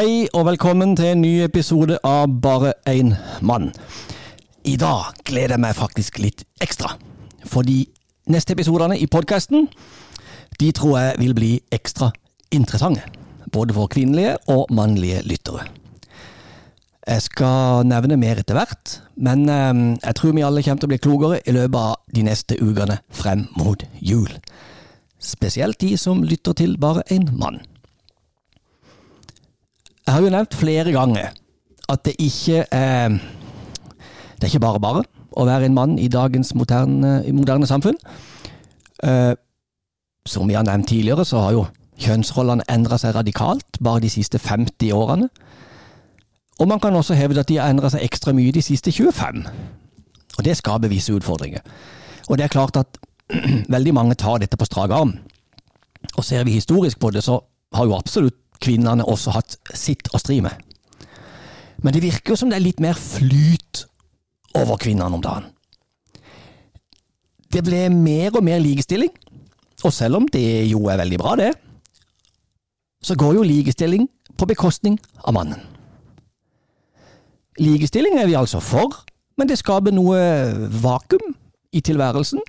Hei 0.00 0.30
og 0.32 0.46
velkommen 0.46 0.94
til 0.96 1.10
en 1.10 1.18
ny 1.20 1.42
episode 1.44 1.98
av 2.08 2.30
Bare 2.40 2.70
én 2.88 3.10
mann. 3.44 3.66
I 4.64 4.78
dag 4.80 5.10
gleder 5.28 5.58
jeg 5.58 5.60
meg 5.60 5.74
faktisk 5.76 6.20
litt 6.22 6.46
ekstra. 6.64 6.94
For 7.44 7.66
de 7.68 7.82
neste 8.32 8.54
episodene 8.56 8.96
i 8.96 9.10
podkasten 9.12 9.66
de 10.56 10.70
tror 10.78 10.94
jeg 10.96 11.18
vil 11.20 11.34
bli 11.36 11.50
ekstra 11.76 12.08
interessante. 12.48 13.02
Både 13.52 13.76
for 13.76 13.92
kvinnelige 13.92 14.38
og 14.48 14.72
mannlige 14.72 15.20
lyttere. 15.28 15.66
Jeg 17.04 17.26
skal 17.26 17.84
nevne 17.90 18.16
mer 18.16 18.40
etter 18.40 18.56
hvert, 18.56 18.94
men 19.20 19.44
eh, 19.52 19.82
jeg 19.98 20.16
tror 20.16 20.32
vi 20.32 20.46
alle 20.48 20.62
kommer 20.64 20.80
til 20.80 20.88
å 20.88 20.94
bli 20.94 21.00
klokere 21.08 21.42
i 21.44 21.56
løpet 21.58 21.76
av 21.82 22.16
de 22.16 22.24
neste 22.30 22.56
ukene 22.56 23.02
frem 23.12 23.50
mot 23.60 23.84
jul. 24.00 24.32
Spesielt 25.20 25.82
de 25.84 25.92
som 26.00 26.24
lytter 26.24 26.56
til 26.56 26.78
bare 26.80 27.04
én 27.12 27.28
mann. 27.36 27.60
Jeg 30.10 30.16
har 30.16 30.24
jo 30.24 30.30
nevnt 30.34 30.54
flere 30.58 30.90
ganger 30.90 31.28
at 31.86 32.00
det 32.02 32.16
ikke 32.18 32.64
er 32.74 33.12
Det 33.14 34.42
er 34.42 34.46
ikke 34.48 34.62
bare 34.64 34.80
bare 34.82 35.02
å 35.38 35.44
være 35.46 35.68
en 35.68 35.76
mann 35.76 35.92
i 36.02 36.08
dagens 36.10 36.50
moderne, 36.58 37.22
moderne 37.30 37.66
samfunn. 37.66 37.94
Eh, 39.06 39.34
som 40.26 40.48
vi 40.48 40.56
har 40.58 40.66
nevnt 40.66 40.88
tidligere, 40.88 41.24
så 41.24 41.44
har 41.44 41.52
jo 41.54 41.62
kjønnsrollene 42.02 42.66
endra 42.66 42.98
seg 42.98 43.14
radikalt 43.14 43.78
bare 43.78 44.02
de 44.02 44.10
siste 44.10 44.40
50 44.42 44.90
årene. 44.90 45.28
Og 46.58 46.68
man 46.68 46.82
kan 46.82 46.98
også 46.98 47.14
hevde 47.14 47.44
at 47.44 47.48
de 47.48 47.60
har 47.62 47.70
endra 47.70 47.92
seg 47.94 48.02
ekstra 48.02 48.34
mye 48.34 48.50
de 48.50 48.66
siste 48.66 48.90
25. 48.90 49.46
Og 50.38 50.44
det 50.44 50.56
skaper 50.58 50.90
visse 50.90 51.14
utfordringer. 51.14 51.62
Og 52.26 52.38
det 52.38 52.48
er 52.48 52.56
klart 52.58 52.82
at 52.82 52.98
veldig 53.76 53.94
mange 53.94 54.18
tar 54.18 54.42
dette 54.42 54.58
på 54.58 54.66
strak 54.66 54.90
arm. 54.90 55.14
Og 56.16 56.24
ser 56.24 56.42
vi 56.42 56.58
historisk 56.58 56.98
på 56.98 57.14
det, 57.14 57.22
så 57.22 57.38
har 57.78 57.86
jo 57.86 57.94
absolutt 57.94 58.39
kvinnene 58.60 59.06
også 59.08 59.34
hatt 59.34 59.56
sitt 59.76 60.10
å 60.14 60.20
stri 60.20 60.40
med. 60.44 60.54
Men 61.80 61.96
det 61.96 62.02
virker 62.04 62.34
jo 62.34 62.40
som 62.40 62.50
det 62.50 62.58
er 62.58 62.66
litt 62.66 62.82
mer 62.82 62.98
flyt 62.98 63.86
over 64.58 64.80
kvinnene 64.80 65.16
om 65.16 65.24
dagen. 65.24 65.48
Det 67.50 67.64
ble 67.66 67.88
mer 67.90 68.36
og 68.36 68.44
mer 68.46 68.60
likestilling, 68.62 69.10
og 69.82 69.92
selv 69.94 70.20
om 70.20 70.28
det 70.30 70.68
jo 70.70 70.84
er 70.92 71.00
veldig 71.00 71.18
bra, 71.18 71.34
det, 71.40 71.50
så 73.02 73.16
går 73.18 73.38
jo 73.38 73.46
likestilling 73.46 74.06
på 74.36 74.46
bekostning 74.46 74.98
av 75.24 75.34
mannen. 75.34 75.62
Likestilling 77.60 78.18
er 78.20 78.28
vi 78.28 78.36
altså 78.38 78.60
for, 78.62 79.02
men 79.40 79.48
det 79.48 79.58
skaper 79.60 79.94
noe 79.94 80.20
vakuum 80.82 81.34
i 81.72 81.82
tilværelsen, 81.84 82.42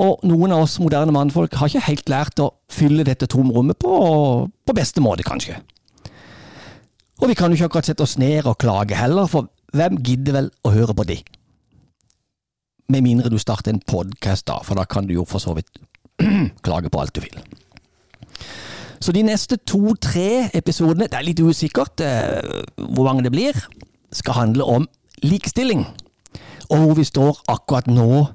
og 0.00 0.22
noen 0.24 0.54
av 0.54 0.64
oss 0.64 0.78
moderne 0.80 1.12
mannfolk 1.14 1.54
har 1.58 1.68
ikke 1.68 1.86
helt 1.88 2.12
lært 2.12 2.40
å 2.40 2.52
fylle 2.72 3.04
dette 3.04 3.28
tomrommet 3.30 3.78
på, 3.82 3.92
på 4.48 4.76
beste 4.76 5.02
måte, 5.04 5.26
kanskje. 5.26 5.58
Og 7.22 7.30
vi 7.30 7.36
kan 7.38 7.52
jo 7.52 7.58
ikke 7.58 7.68
akkurat 7.70 7.90
sette 7.90 8.04
oss 8.04 8.16
ned 8.18 8.48
og 8.50 8.58
klage 8.62 8.98
heller, 8.98 9.28
for 9.30 9.50
hvem 9.76 10.00
gidder 10.04 10.38
vel 10.38 10.50
å 10.66 10.72
høre 10.74 10.96
på 10.96 11.06
det? 11.08 11.20
Med 12.92 13.04
mindre 13.04 13.30
du 13.32 13.38
starter 13.40 13.72
en 13.72 13.82
podkast, 13.86 14.46
da, 14.48 14.58
for 14.66 14.78
da 14.78 14.86
kan 14.88 15.06
du 15.08 15.14
jo 15.14 15.26
for 15.28 15.42
så 15.42 15.54
vidt 15.56 15.70
klage 16.66 16.90
på 16.92 17.02
alt 17.02 17.14
du 17.14 17.22
vil. 17.24 17.38
Så 19.02 19.14
de 19.14 19.22
neste 19.26 19.58
to-tre 19.66 20.48
episodene, 20.54 21.08
det 21.10 21.18
er 21.18 21.26
litt 21.26 21.40
usikkert 21.42 22.02
eh, 22.04 22.62
hvor 22.76 23.08
mange 23.08 23.24
det 23.26 23.32
blir, 23.34 23.56
skal 24.12 24.36
handle 24.38 24.66
om 24.68 24.86
likestilling, 25.22 25.86
og 26.68 26.76
hvor 26.76 26.94
vi 26.98 27.06
står 27.06 27.42
akkurat 27.50 27.88
nå 27.90 28.26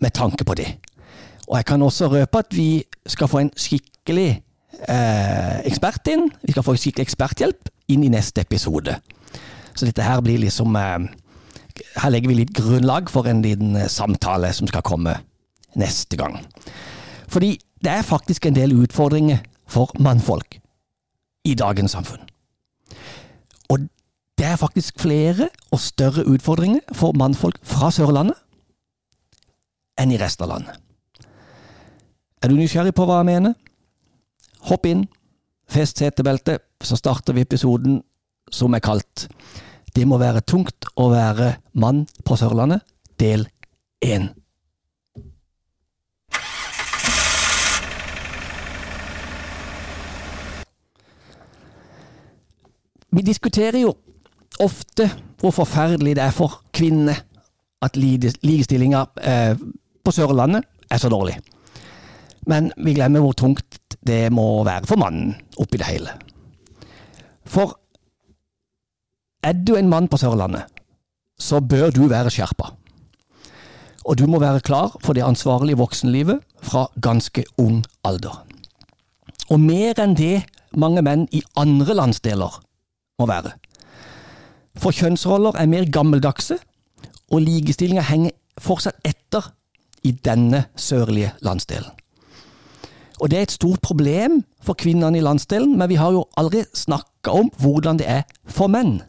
med 0.00 0.14
tanke 0.16 0.44
på 0.44 0.56
det. 0.58 0.68
Og 1.54 1.58
jeg 1.60 1.66
kan 1.68 1.82
også 1.82 2.08
røpe 2.10 2.38
at 2.38 2.56
vi 2.56 2.82
skal 3.06 3.28
få 3.30 3.38
en 3.38 3.50
skikkelig 3.54 4.30
eh, 4.90 5.58
ekspert 5.68 6.08
inn. 6.10 6.24
Vi 6.42 6.50
skal 6.50 6.64
få 6.66 6.74
skikkelig 6.74 7.04
eksperthjelp 7.06 7.70
inn 7.94 8.02
i 8.02 8.10
neste 8.10 8.42
episode. 8.42 8.96
Så 9.78 9.86
dette 9.86 10.02
her 10.02 10.18
blir 10.18 10.42
liksom 10.42 10.74
eh, 10.74 11.06
Her 12.02 12.10
legger 12.10 12.32
vi 12.32 12.40
litt 12.40 12.52
grunnlag 12.58 13.06
for 13.10 13.30
en 13.30 13.42
liten 13.46 13.76
eh, 13.78 13.86
samtale 13.86 14.50
som 14.50 14.66
skal 14.66 14.82
komme 14.82 15.14
neste 15.78 16.18
gang. 16.18 16.40
Fordi 17.30 17.54
det 17.84 17.92
er 17.92 18.02
faktisk 18.02 18.46
en 18.46 18.58
del 18.58 18.74
utfordringer 18.74 19.38
for 19.70 19.94
mannfolk 20.02 20.58
i 21.46 21.54
dagens 21.54 21.94
samfunn. 21.94 22.26
Og 23.70 23.86
det 24.38 24.46
er 24.50 24.58
faktisk 24.58 24.98
flere 24.98 25.52
og 25.70 25.78
større 25.78 26.26
utfordringer 26.26 26.82
for 26.92 27.14
mannfolk 27.14 27.62
fra 27.62 27.94
Sørlandet 27.94 28.42
enn 30.02 30.10
i 30.10 30.18
resten 30.18 30.48
av 30.48 30.56
landet. 30.56 30.80
Er 32.44 32.50
du 32.52 32.58
nysgjerrig 32.58 32.92
på 32.92 33.06
hva 33.08 33.22
jeg 33.22 33.30
mener? 33.30 33.54
Hopp 34.68 34.84
inn, 34.84 35.06
fest 35.64 35.96
setebeltet, 36.02 36.60
så 36.84 36.98
starter 37.00 37.32
vi 37.32 37.40
episoden 37.40 38.02
som 38.52 38.76
er 38.76 38.82
kalt 38.84 39.30
Det 39.96 40.04
må 40.04 40.18
være 40.20 40.42
tungt 40.44 40.84
å 41.00 41.06
være 41.08 41.54
mann 41.80 42.02
på 42.20 42.36
Sørlandet, 42.36 42.82
del 43.16 43.46
én. 44.04 44.26
Vi 53.08 53.24
diskuterer 53.24 53.86
jo 53.86 53.96
ofte 54.60 55.08
hvor 55.40 55.56
forferdelig 55.62 56.18
det 56.20 56.26
er 56.28 56.36
for 56.36 56.60
kvinner 56.76 57.24
at 57.80 57.96
likestillinga 57.96 59.06
eh, 59.24 59.56
på 60.04 60.12
Sørlandet 60.12 60.68
er 60.90 61.00
så 61.00 61.08
dårlig. 61.08 61.40
Men 62.50 62.72
vi 62.76 62.94
glemmer 62.96 63.24
hvor 63.24 63.36
tungt 63.38 63.96
det 64.04 64.28
må 64.32 64.64
være 64.66 64.88
for 64.88 65.00
mannen 65.00 65.34
oppi 65.60 65.80
det 65.80 65.88
hele. 65.88 66.14
For 67.44 67.78
er 69.44 69.52
du 69.52 69.74
en 69.76 69.88
mann 69.88 70.08
på 70.08 70.20
Sørlandet, 70.20 70.64
så 71.40 71.60
bør 71.60 71.90
du 71.92 72.06
være 72.08 72.32
skjerpa. 72.32 72.70
Og 74.04 74.18
du 74.18 74.26
må 74.28 74.38
være 74.40 74.60
klar 74.64 74.96
for 75.04 75.16
det 75.16 75.24
ansvarlige 75.24 75.80
voksenlivet 75.80 76.40
fra 76.62 76.86
ganske 77.00 77.44
ung 77.60 77.82
alder. 78.04 78.44
Og 79.50 79.60
mer 79.60 80.00
enn 80.00 80.16
det 80.16 80.44
mange 80.76 81.02
menn 81.04 81.26
i 81.32 81.42
andre 81.60 81.96
landsdeler 81.96 82.60
må 83.20 83.28
være. 83.28 83.54
For 84.76 84.92
kjønnsroller 84.92 85.56
er 85.60 85.70
mer 85.70 85.86
gammeldagse, 85.92 86.58
og 87.32 87.44
likestillinga 87.44 88.04
henger 88.08 88.34
fortsatt 88.60 88.98
etter 89.06 89.52
i 90.04 90.12
denne 90.12 90.66
sørlige 90.76 91.32
landsdelen. 91.44 91.92
Og 93.20 93.30
det 93.30 93.38
er 93.38 93.42
et 93.46 93.54
stort 93.54 93.80
problem 93.82 94.42
for 94.62 94.74
kvinnene 94.74 95.18
i 95.18 95.22
landsdelen, 95.22 95.78
men 95.78 95.88
vi 95.88 95.98
har 96.00 96.12
jo 96.12 96.24
aldri 96.36 96.64
snakka 96.74 97.30
om 97.30 97.50
hvordan 97.60 97.98
det 98.00 98.08
er 98.10 98.22
for 98.46 98.66
menn. 98.66 99.02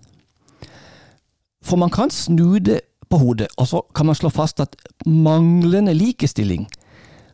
For 1.66 1.80
man 1.82 1.90
kan 1.90 2.12
snu 2.14 2.60
det 2.60 2.82
på 3.10 3.18
hodet, 3.18 3.48
og 3.58 3.68
så 3.68 3.82
kan 3.96 4.06
man 4.06 4.16
slå 4.16 4.30
fast 4.30 4.60
at 4.60 4.76
manglende 5.06 5.94
likestilling 5.94 6.68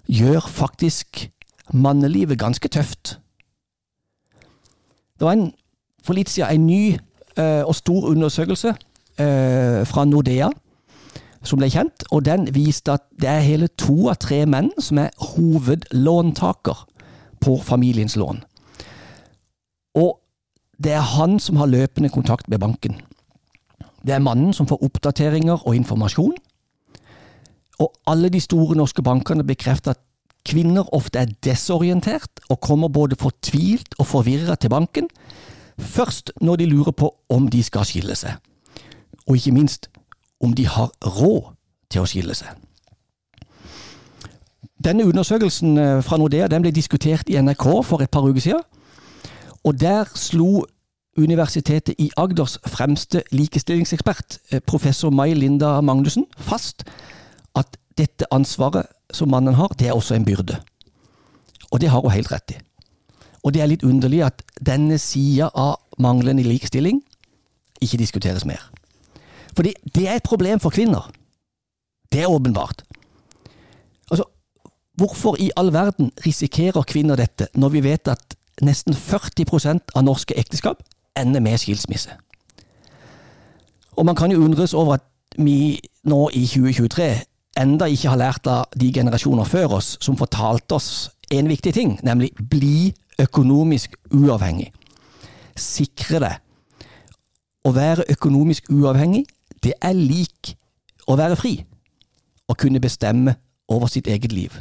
gjør 0.07 0.47
faktisk 0.47 1.29
mannelivet 1.73 2.39
ganske 2.39 2.67
tøft. 2.67 3.19
Det 5.19 5.27
var 5.27 5.37
en, 5.37 5.51
for 6.03 6.17
litt 6.17 6.29
siden 6.29 6.49
en 6.55 6.67
ny 6.67 6.83
uh, 7.37 7.63
og 7.67 7.75
stor 7.75 8.09
undersøkelse 8.09 8.73
uh, 8.73 9.81
fra 9.87 10.05
Nordea 10.05 10.49
som 11.43 11.59
ble 11.61 11.69
kjent, 11.73 12.05
og 12.11 12.25
den 12.25 12.47
viste 12.53 12.93
at 12.97 13.05
det 13.21 13.29
er 13.29 13.45
hele 13.45 13.69
to 13.79 14.09
av 14.11 14.19
tre 14.21 14.43
menn 14.49 14.69
som 14.81 14.99
er 15.01 15.13
hovedlåntaker 15.33 16.85
på 17.41 17.57
familiens 17.65 18.15
lån. 18.19 18.43
Og 19.97 20.19
det 20.81 20.93
er 20.97 21.09
han 21.15 21.39
som 21.39 21.57
har 21.61 21.69
løpende 21.69 22.09
kontakt 22.09 22.49
med 22.49 22.61
banken. 22.61 23.01
Det 24.05 24.15
er 24.15 24.23
mannen 24.23 24.53
som 24.53 24.67
får 24.69 24.81
oppdateringer 24.85 25.67
og 25.67 25.75
informasjon. 25.75 26.33
Og 27.81 27.93
alle 28.07 28.29
de 28.29 28.39
store 28.41 28.77
norske 28.77 29.01
bankene 29.01 29.45
bekrefter 29.45 29.95
at 29.95 30.01
kvinner 30.45 30.87
ofte 30.93 31.19
er 31.21 31.33
desorientert 31.45 32.41
og 32.49 32.61
kommer 32.61 32.89
både 32.89 33.17
fortvilt 33.19 33.95
og 33.99 34.07
forvirra 34.07 34.55
til 34.55 34.69
banken, 34.73 35.09
først 35.77 36.31
når 36.41 36.55
de 36.55 36.65
lurer 36.65 36.91
på 36.91 37.11
om 37.29 37.47
de 37.49 37.63
skal 37.63 37.85
skille 37.85 38.15
seg. 38.17 38.37
Og 39.27 39.37
ikke 39.37 39.53
minst 39.53 39.89
om 40.41 40.53
de 40.57 40.67
har 40.67 40.91
råd 41.05 41.53
til 41.91 42.03
å 42.03 42.09
skille 42.09 42.35
seg. 42.35 42.49
Denne 44.81 45.05
undersøkelsen 45.05 45.77
eh, 45.77 46.03
fra 46.03 46.17
Nordea 46.17 46.47
den 46.49 46.63
ble 46.63 46.71
diskutert 46.73 47.29
i 47.29 47.37
NRK 47.37 47.65
for 47.85 48.01
et 48.01 48.09
par 48.09 48.25
uker 48.25 48.41
siden. 48.41 48.63
Og 49.63 49.77
der 49.77 50.09
slo 50.17 50.65
Universitetet 51.17 51.99
i 51.99 52.07
Agders 52.17 52.57
fremste 52.65 53.21
likestillingsekspert, 53.35 54.39
eh, 54.49 54.61
professor 54.65 55.09
Mai 55.09 55.33
Linda 55.33 55.81
Magnussen, 55.81 56.25
fast 56.37 56.83
at 57.55 57.77
dette 57.97 58.25
ansvaret 58.31 58.87
som 59.13 59.29
mannen 59.29 59.53
har, 59.53 59.67
det 59.79 59.87
er 59.87 59.93
også 59.93 60.15
en 60.15 60.25
byrde. 60.25 60.57
Og 61.71 61.81
det 61.81 61.89
har 61.89 62.01
hun 62.01 62.11
helt 62.11 62.31
rett 62.31 62.51
i. 62.51 62.59
Og 63.43 63.53
det 63.53 63.61
er 63.61 63.67
litt 63.67 63.83
underlig 63.83 64.23
at 64.25 64.41
denne 64.65 64.97
sida 64.97 65.49
av 65.53 65.75
manglende 65.99 66.43
likestilling 66.43 67.01
ikke 67.81 67.97
diskuteres 67.97 68.45
mer. 68.45 68.70
Fordi 69.55 69.73
det 69.95 70.07
er 70.07 70.19
et 70.19 70.27
problem 70.27 70.59
for 70.59 70.69
kvinner. 70.69 71.11
Det 72.11 72.21
er 72.21 72.31
åpenbart. 72.31 72.83
Altså, 74.11 74.23
hvorfor 74.97 75.35
i 75.39 75.51
all 75.55 75.73
verden 75.73 76.11
risikerer 76.25 76.81
kvinner 76.81 77.15
dette, 77.15 77.47
når 77.55 77.69
vi 77.69 77.83
vet 77.83 78.07
at 78.07 78.35
nesten 78.61 78.93
40% 78.93 79.95
av 79.95 80.03
norske 80.03 80.35
ekteskap 80.37 80.83
ender 81.17 81.39
med 81.39 81.57
skilsmisse. 81.57 82.11
Og 83.97 84.05
man 84.05 84.15
kan 84.15 84.31
jo 84.31 84.43
undres 84.43 84.73
over 84.73 84.93
at 84.93 85.07
vi 85.37 85.79
nå 86.03 86.29
i 86.33 86.45
2023 86.45 87.09
enda 87.61 87.87
ikke 87.91 88.09
har 88.09 88.19
lært 88.19 88.47
av 88.47 88.71
de 88.79 88.91
generasjoner 88.93 89.47
før 89.47 89.77
oss 89.79 89.95
som 90.01 90.17
fortalte 90.19 90.75
oss 90.75 91.09
en 91.31 91.47
viktig 91.47 91.73
ting, 91.73 91.97
nemlig 92.03 92.31
bli 92.35 92.91
økonomisk 93.19 93.95
uavhengig. 94.11 94.71
Sikre 95.55 96.19
det. 96.23 96.33
Å 97.67 97.71
være 97.75 98.07
økonomisk 98.11 98.71
uavhengig, 98.71 99.25
det 99.63 99.73
er 99.81 99.97
lik 99.97 100.55
å 101.07 101.17
være 101.19 101.37
fri. 101.39 101.53
Å 102.49 102.57
kunne 102.57 102.81
bestemme 102.83 103.35
over 103.71 103.87
sitt 103.91 104.07
eget 104.11 104.33
liv. 104.35 104.55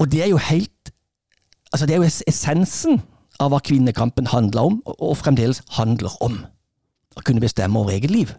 Og 0.00 0.10
det 0.12 0.24
er 0.24 0.32
jo 0.32 0.40
helt 0.50 0.70
Altså, 1.72 1.86
det 1.88 1.94
er 1.94 2.02
jo 2.02 2.08
essensen 2.28 2.98
av 3.40 3.48
hva 3.48 3.58
kvinnekampen 3.64 4.26
handler 4.28 4.66
om, 4.68 4.74
og 4.84 5.14
fremdeles 5.16 5.62
handler 5.78 6.12
om. 6.20 6.34
Å 7.16 7.22
kunne 7.24 7.40
bestemme 7.40 7.80
over 7.80 7.94
eget 7.94 8.12
liv. 8.12 8.34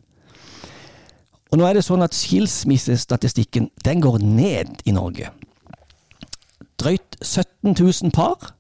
Og 1.50 1.58
nå 1.58 1.66
er 1.66 1.74
det 1.74 1.84
sånn 1.86 2.06
at 2.06 2.14
skilsmissestatistikken 2.14 3.72
den 3.86 4.06
går 4.06 4.20
ned 4.22 4.86
i 4.86 4.94
Norge. 4.94 5.32
Drøyt 6.78 7.18
17 7.24 7.74
000 7.74 8.14
par 8.14 8.54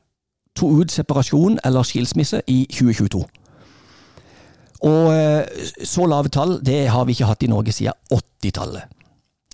tok 0.58 0.82
ut 0.82 0.94
separasjon 0.94 1.60
eller 1.66 1.86
skilsmisse 1.86 2.42
i 2.50 2.64
2022. 2.74 3.22
Og 4.84 5.14
eh, 5.16 5.68
så 5.88 6.06
lave 6.10 6.32
tall 6.34 6.58
det 6.66 6.88
har 6.92 7.08
vi 7.08 7.16
ikke 7.16 7.30
hatt 7.30 7.44
i 7.46 7.52
Norge 7.52 7.72
siden 7.76 7.96
80-tallet. 8.12 9.00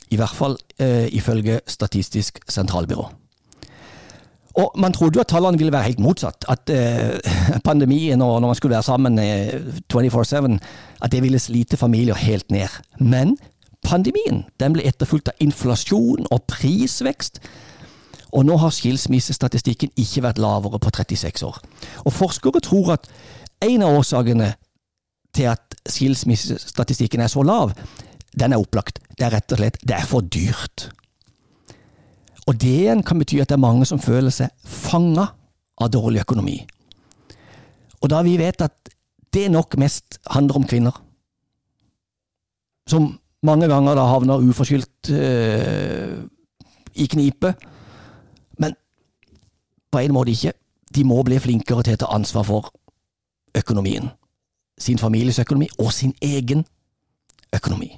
I 0.09 0.17
hvert 0.17 0.35
fall 0.35 0.57
eh, 0.81 1.07
ifølge 1.13 1.59
Statistisk 1.69 2.39
sentralbyrå. 2.49 3.05
Og 4.59 4.71
Man 4.75 4.93
trodde 4.93 5.17
jo 5.17 5.21
at 5.21 5.27
tallene 5.27 5.57
ville 5.57 5.71
være 5.71 5.83
helt 5.91 5.99
motsatt. 5.99 6.45
At 6.49 6.69
eh, 6.73 7.19
pandemien 7.69 8.21
og 8.21 8.41
når 8.41 8.47
man 8.47 8.55
skulle 8.55 8.73
være 8.73 8.83
sammen 8.83 9.19
eh, 9.19 9.53
24-7, 9.93 10.57
at 11.01 11.11
det 11.11 11.23
ville 11.23 11.39
slite 11.39 11.77
familier 11.77 12.15
helt 12.15 12.51
ned. 12.51 12.67
Men 12.99 13.37
pandemien 13.85 14.45
den 14.59 14.73
ble 14.73 14.87
etterfulgt 14.87 15.29
av 15.29 15.39
inflasjon 15.39 16.25
og 16.31 16.43
prisvekst. 16.49 17.39
Og 18.31 18.45
nå 18.45 18.57
har 18.61 18.73
skilsmissestatistikken 18.73 19.93
ikke 19.97 20.25
vært 20.25 20.41
lavere 20.41 20.79
på 20.81 20.89
36 20.89 21.45
år. 21.45 21.61
Og 22.05 22.13
Forskere 22.13 22.61
tror 22.61 22.97
at 22.97 23.07
en 23.65 23.81
av 23.85 23.97
årsakene 23.97 24.53
til 25.35 25.49
at 25.51 25.75
skilsmissestatistikken 25.89 27.21
er 27.21 27.31
så 27.31 27.43
lav, 27.45 27.73
den 28.39 28.53
er 28.53 28.61
opplagt. 28.61 28.99
Det 29.17 29.27
er 29.27 29.35
rett 29.37 29.53
og 29.53 29.61
slett 29.61 29.79
det 29.83 29.97
er 29.97 30.07
for 30.07 30.25
dyrt. 30.25 30.89
Og 32.47 32.57
det 32.57 32.71
igjen 32.81 33.03
kan 33.05 33.19
bety 33.21 33.41
at 33.41 33.51
det 33.51 33.57
er 33.57 33.61
mange 33.61 33.85
som 33.85 34.01
føler 34.01 34.33
seg 34.33 34.49
fanga 34.65 35.27
av 35.79 35.91
dårlig 35.93 36.23
økonomi. 36.23 36.57
Og 38.01 38.09
da 38.09 38.23
vi 38.25 38.37
vet 38.39 38.61
at 38.65 38.93
det 39.33 39.49
nok 39.51 39.77
mest 39.77 40.17
handler 40.33 40.57
om 40.57 40.65
kvinner, 40.67 40.95
som 42.89 43.11
mange 43.45 43.67
ganger 43.69 43.95
da 43.95 44.07
havner 44.09 44.41
uforskyldt 44.49 45.11
øh, 45.13 46.15
i 46.95 47.05
knipe, 47.05 47.53
men 48.57 48.73
på 49.91 50.01
en 50.01 50.15
måte 50.15 50.33
ikke. 50.33 50.55
De 50.95 51.03
må 51.05 51.21
bli 51.23 51.37
flinkere 51.37 51.83
til 51.85 51.99
å 51.99 52.01
ta 52.01 52.07
ansvar 52.15 52.47
for 52.47 52.71
økonomien. 53.55 54.09
Sin 54.79 54.97
families 54.97 55.39
økonomi 55.39 55.67
og 55.79 55.93
sin 55.93 56.13
egen 56.21 56.65
økonomi. 57.55 57.91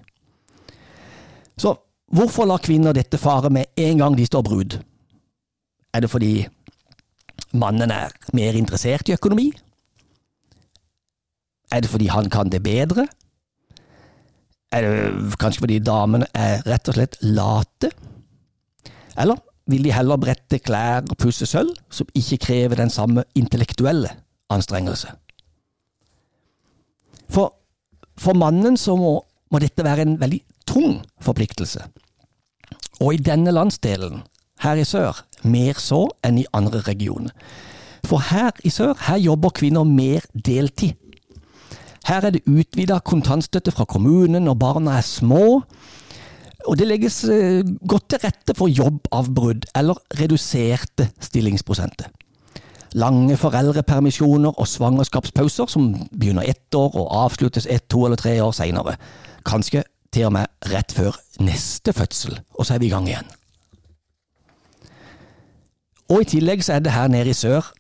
Så 1.58 1.76
Hvorfor 2.12 2.44
lar 2.44 2.60
kvinner 2.60 2.92
dette 2.92 3.20
fare 3.20 3.50
med 3.50 3.72
en 3.80 4.02
gang 4.02 4.18
de 4.18 4.26
står 4.28 4.44
brud? 4.44 4.76
Er 5.96 6.04
det 6.04 6.10
fordi 6.12 6.34
mannen 7.56 7.92
er 7.92 8.12
mer 8.36 8.58
interessert 8.60 9.08
i 9.08 9.16
økonomi? 9.16 9.48
Er 11.72 11.80
det 11.80 11.92
fordi 11.92 12.10
han 12.12 12.28
kan 12.30 12.52
det 12.52 12.60
bedre? 12.64 13.08
Er 14.72 14.84
det 14.84 15.40
kanskje 15.40 15.64
fordi 15.64 15.80
damene 15.80 16.28
er 16.36 16.66
rett 16.68 16.92
og 16.92 17.00
slett 17.00 17.16
late? 17.24 17.94
Eller 19.16 19.40
vil 19.72 19.88
de 19.88 19.96
heller 19.96 20.20
brette 20.20 20.60
klær 20.60 21.08
og 21.08 21.16
pusse 21.20 21.48
sølv, 21.48 21.72
som 21.92 22.12
ikke 22.16 22.44
krever 22.44 22.84
den 22.84 22.92
samme 22.92 23.24
intellektuelle 23.40 24.12
anstrengelse? 24.52 25.16
For, 27.32 27.54
for 28.20 28.38
mannen 28.38 28.78
så 28.80 28.98
må, 29.00 29.16
må 29.52 29.62
dette 29.64 29.86
være 29.86 30.06
en 30.06 30.18
veldig 30.22 30.42
tung 30.68 31.00
forpliktelse. 31.24 31.86
Og 33.02 33.16
i 33.16 33.24
denne 33.24 33.54
landsdelen, 33.56 34.22
her 34.62 34.78
i 34.78 34.86
sør, 34.86 35.24
mer 35.44 35.80
så 35.82 36.04
enn 36.26 36.42
i 36.44 36.50
andre 36.54 36.84
regioner. 36.86 37.34
For 38.06 38.22
her 38.32 38.54
i 38.66 38.70
sør, 38.74 38.94
her 39.08 39.22
jobber 39.22 39.54
kvinner 39.58 39.88
mer 39.88 40.26
deltid. 40.36 40.98
Her 42.06 42.28
er 42.28 42.36
det 42.36 42.46
utvida 42.50 43.00
kontantstøtte 43.06 43.74
fra 43.74 43.86
kommunen 43.90 44.46
når 44.46 44.58
barna 44.62 44.98
er 44.98 45.06
små. 45.06 45.62
Og 46.70 46.78
det 46.78 46.88
legges 46.90 47.24
eh, 47.26 47.62
godt 47.88 48.10
til 48.14 48.22
rette 48.26 48.56
for 48.58 48.70
jobbavbrudd 48.70 49.70
eller 49.78 50.02
reduserte 50.20 51.10
stillingsprosenter. 51.22 52.10
Lange 52.94 53.38
foreldrepermisjoner 53.40 54.60
og 54.60 54.68
svangerskapspauser 54.68 55.70
som 55.72 55.94
begynner 56.12 56.50
ett 56.50 56.76
år 56.76 56.96
og 57.00 57.12
avsluttes 57.26 57.68
ett, 57.70 57.88
to 57.90 58.06
eller 58.06 58.20
tre 58.20 58.42
år 58.42 58.52
seinere. 58.52 58.98
Kanskje 59.48 59.84
til 60.12 60.28
og 60.28 60.34
med 60.36 60.72
rett 60.74 60.92
før 60.92 61.16
neste 61.40 61.94
fødsel, 61.94 62.40
og 62.54 62.66
så 62.66 62.76
er 62.76 62.84
vi 62.84 62.90
i 62.90 62.92
gang 62.92 63.08
igjen. 63.08 63.30
Og 66.12 66.22
i 66.22 66.28
tillegg 66.28 66.64
så 66.64 66.74
er 66.74 66.84
det 66.84 66.92
her 66.92 67.08
nede 67.08 67.32
i 67.32 67.38
sør 67.38 67.72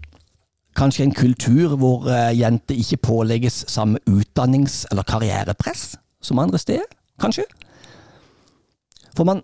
kanskje 0.75 1.03
en 1.03 1.15
kultur 1.15 1.75
hvor 1.75 2.07
uh, 2.07 2.39
jenter 2.39 2.75
ikke 2.75 2.97
pålegges 2.97 3.65
samme 3.67 3.99
utdannings- 4.09 4.85
eller 4.91 5.03
karrierepress 5.03 5.97
som 6.21 6.39
andre 6.39 6.57
steder, 6.57 6.87
kanskje? 7.19 7.43
For 9.17 9.23
man, 9.23 9.41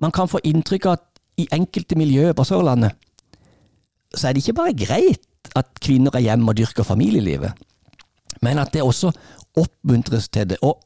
man 0.00 0.10
kan 0.10 0.28
få 0.28 0.40
inntrykk 0.44 0.86
av 0.86 0.92
at 0.92 1.08
i 1.38 1.46
enkelte 1.52 1.96
miljøer 1.96 2.32
på 2.32 2.44
Sørlandet, 2.44 2.92
så 4.14 4.28
er 4.28 4.32
det 4.32 4.42
ikke 4.42 4.58
bare 4.60 4.76
greit 4.76 5.52
at 5.58 5.68
kvinner 5.82 6.14
er 6.16 6.26
hjemme 6.28 6.52
og 6.52 6.56
dyrker 6.56 6.86
familielivet, 6.86 7.52
men 8.42 8.58
at 8.58 8.72
det 8.74 8.82
også 8.82 9.12
oppmuntres 9.58 10.28
til 10.32 10.48
det. 10.50 10.58
Og 10.62 10.80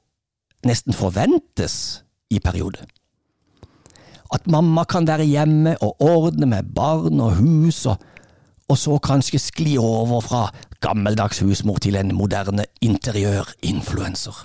nesten 0.67 0.97
forventes 0.97 2.03
i 2.31 2.41
perioder. 2.43 2.85
At 4.35 4.49
mamma 4.51 4.85
kan 4.85 5.07
være 5.07 5.29
hjemme 5.29 5.77
og 5.83 6.03
ordne 6.03 6.49
med 6.51 6.73
barn 6.75 7.21
og 7.23 7.37
hus, 7.39 7.85
og, 7.87 8.03
og 8.69 8.79
så 8.79 8.99
kanskje 8.99 9.39
skli 9.39 9.77
over 9.79 10.21
fra 10.21 10.49
gammeldags 10.83 11.39
husmor 11.41 11.79
til 11.79 11.97
en 11.97 12.15
moderne 12.15 12.67
interiørinfluenser. 12.83 14.45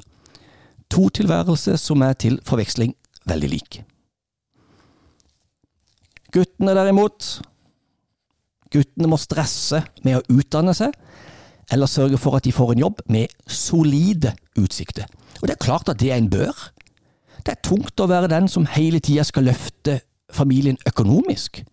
To 0.92 1.10
tilværelser 1.10 1.80
som 1.82 2.04
er 2.06 2.14
til 2.14 2.40
forveksling 2.46 2.94
veldig 3.26 3.50
like. 3.50 3.86
Guttene 6.32 6.76
derimot, 6.76 7.42
guttene 8.72 9.10
må 9.12 9.20
stresse 9.20 9.84
med 10.06 10.20
å 10.20 10.38
utdanne 10.40 10.74
seg, 10.78 10.96
eller 11.72 11.88
sørge 11.88 12.20
for 12.20 12.36
at 12.38 12.46
de 12.46 12.54
får 12.56 12.74
en 12.74 12.86
jobb 12.86 13.02
med 13.12 13.32
solide 13.48 14.34
utsikter. 14.60 15.08
Og 15.40 15.48
det 15.48 15.56
er 15.56 15.66
klart 15.66 15.90
at 15.92 16.00
det 16.02 16.12
er 16.12 16.20
en 16.20 16.32
bør. 16.32 16.56
Det 17.42 17.54
er 17.54 17.62
tungt 17.66 18.00
å 18.00 18.10
være 18.12 18.30
den 18.32 18.50
som 18.52 18.68
hele 18.70 19.00
tida 19.00 19.24
skal 19.28 19.48
løfte 19.50 20.02
familien 20.32 20.78
økonomisk. 20.88 21.64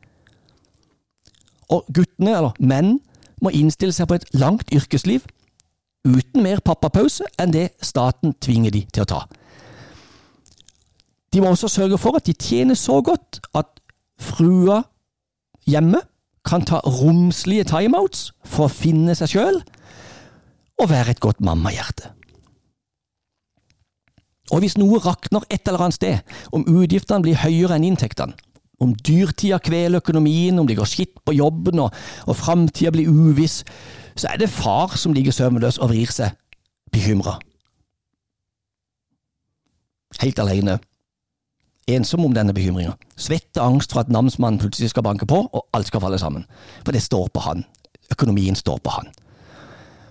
Og 1.69 1.85
guttene, 1.93 2.37
eller 2.37 2.55
menn, 2.59 2.99
må 3.43 3.53
innstille 3.55 3.95
seg 3.95 4.09
på 4.11 4.19
et 4.19 4.27
langt 4.35 4.71
yrkesliv 4.75 5.27
uten 6.09 6.43
mer 6.43 6.63
pappapause 6.65 7.27
enn 7.39 7.53
det 7.55 7.69
staten 7.85 8.33
tvinger 8.43 8.75
de 8.75 8.85
til 8.95 9.05
å 9.05 9.11
ta. 9.11 9.21
De 11.29 11.43
må 11.43 11.53
også 11.53 11.69
sørge 11.69 11.99
for 12.01 12.17
at 12.17 12.27
de 12.27 12.33
tjener 12.33 12.79
så 12.79 13.01
godt 13.05 13.43
at 13.59 13.69
frua 14.19 14.81
hjemme 15.69 16.01
kan 16.49 16.65
ta 16.65 16.81
romslige 16.85 17.67
timeouts 17.69 18.31
for 18.47 18.67
å 18.67 18.73
finne 18.73 19.17
seg 19.19 19.35
sjøl 19.35 19.61
og 20.79 20.91
være 20.91 21.15
et 21.15 21.21
godt 21.23 21.43
mammahjerte. 21.45 22.15
Og 24.55 24.63
hvis 24.65 24.79
noe 24.81 25.01
rakner 25.05 25.45
et 25.53 25.69
eller 25.69 25.85
annet 25.85 25.99
sted, 25.99 26.37
om 26.57 26.65
utgiftene 26.65 27.25
blir 27.27 27.41
høyere 27.43 27.77
enn 27.77 27.85
inntektene, 27.91 28.37
om 28.79 28.95
dyrtida 28.95 29.59
kveler 29.61 29.99
økonomien, 29.99 30.59
om 30.59 30.67
det 30.69 30.79
går 30.79 30.89
skitt 30.89 31.17
på 31.27 31.35
jobben 31.35 31.83
og, 31.83 31.95
og 32.31 32.39
framtida 32.39 32.93
blir 32.95 33.11
uviss, 33.11 33.65
så 34.19 34.31
er 34.33 34.41
det 34.41 34.51
far 34.55 34.95
som 34.97 35.13
ligger 35.15 35.35
søvnløs 35.35 35.81
og 35.83 35.91
vrir 35.93 36.13
seg, 36.15 36.37
bekymra. 36.95 37.37
Helt 40.23 40.39
alene. 40.41 40.79
Ensom 41.89 42.25
om 42.25 42.35
denne 42.37 42.53
bekymringa. 42.53 42.95
Svett 43.17 43.57
av 43.57 43.73
angst 43.73 43.95
for 43.95 44.03
at 44.05 44.13
namsmannen 44.13 44.61
plutselig 44.61 44.91
skal 44.93 45.07
banke 45.07 45.27
på, 45.27 45.41
og 45.53 45.67
alt 45.73 45.89
skal 45.89 46.03
falle 46.05 46.19
sammen. 46.21 46.45
For 46.85 46.93
det 46.93 47.03
står 47.03 47.31
på 47.33 47.41
han. 47.47 47.65
Økonomien 48.13 48.57
står 48.57 48.83
på 48.85 48.93
han. 48.93 49.09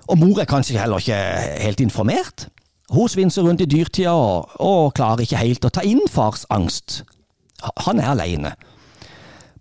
Og 0.07 0.17
mor 0.17 0.39
er 0.41 0.50
kanskje 0.50 0.79
heller 0.79 1.03
ikke 1.03 1.17
helt 1.62 1.84
informert. 1.84 2.48
Hun 2.89 3.10
svinser 3.12 3.43
rundt 3.43 3.62
i 3.62 3.67
dyrtida 3.67 4.13
og, 4.15 4.55
og 4.63 4.93
klarer 4.96 5.25
ikke 5.25 5.41
helt 5.41 5.65
å 5.67 5.74
ta 5.74 5.84
inn 5.84 6.05
fars 6.10 6.46
angst. 6.50 7.01
Han 7.86 8.00
er 8.00 8.13
alene. 8.13 8.53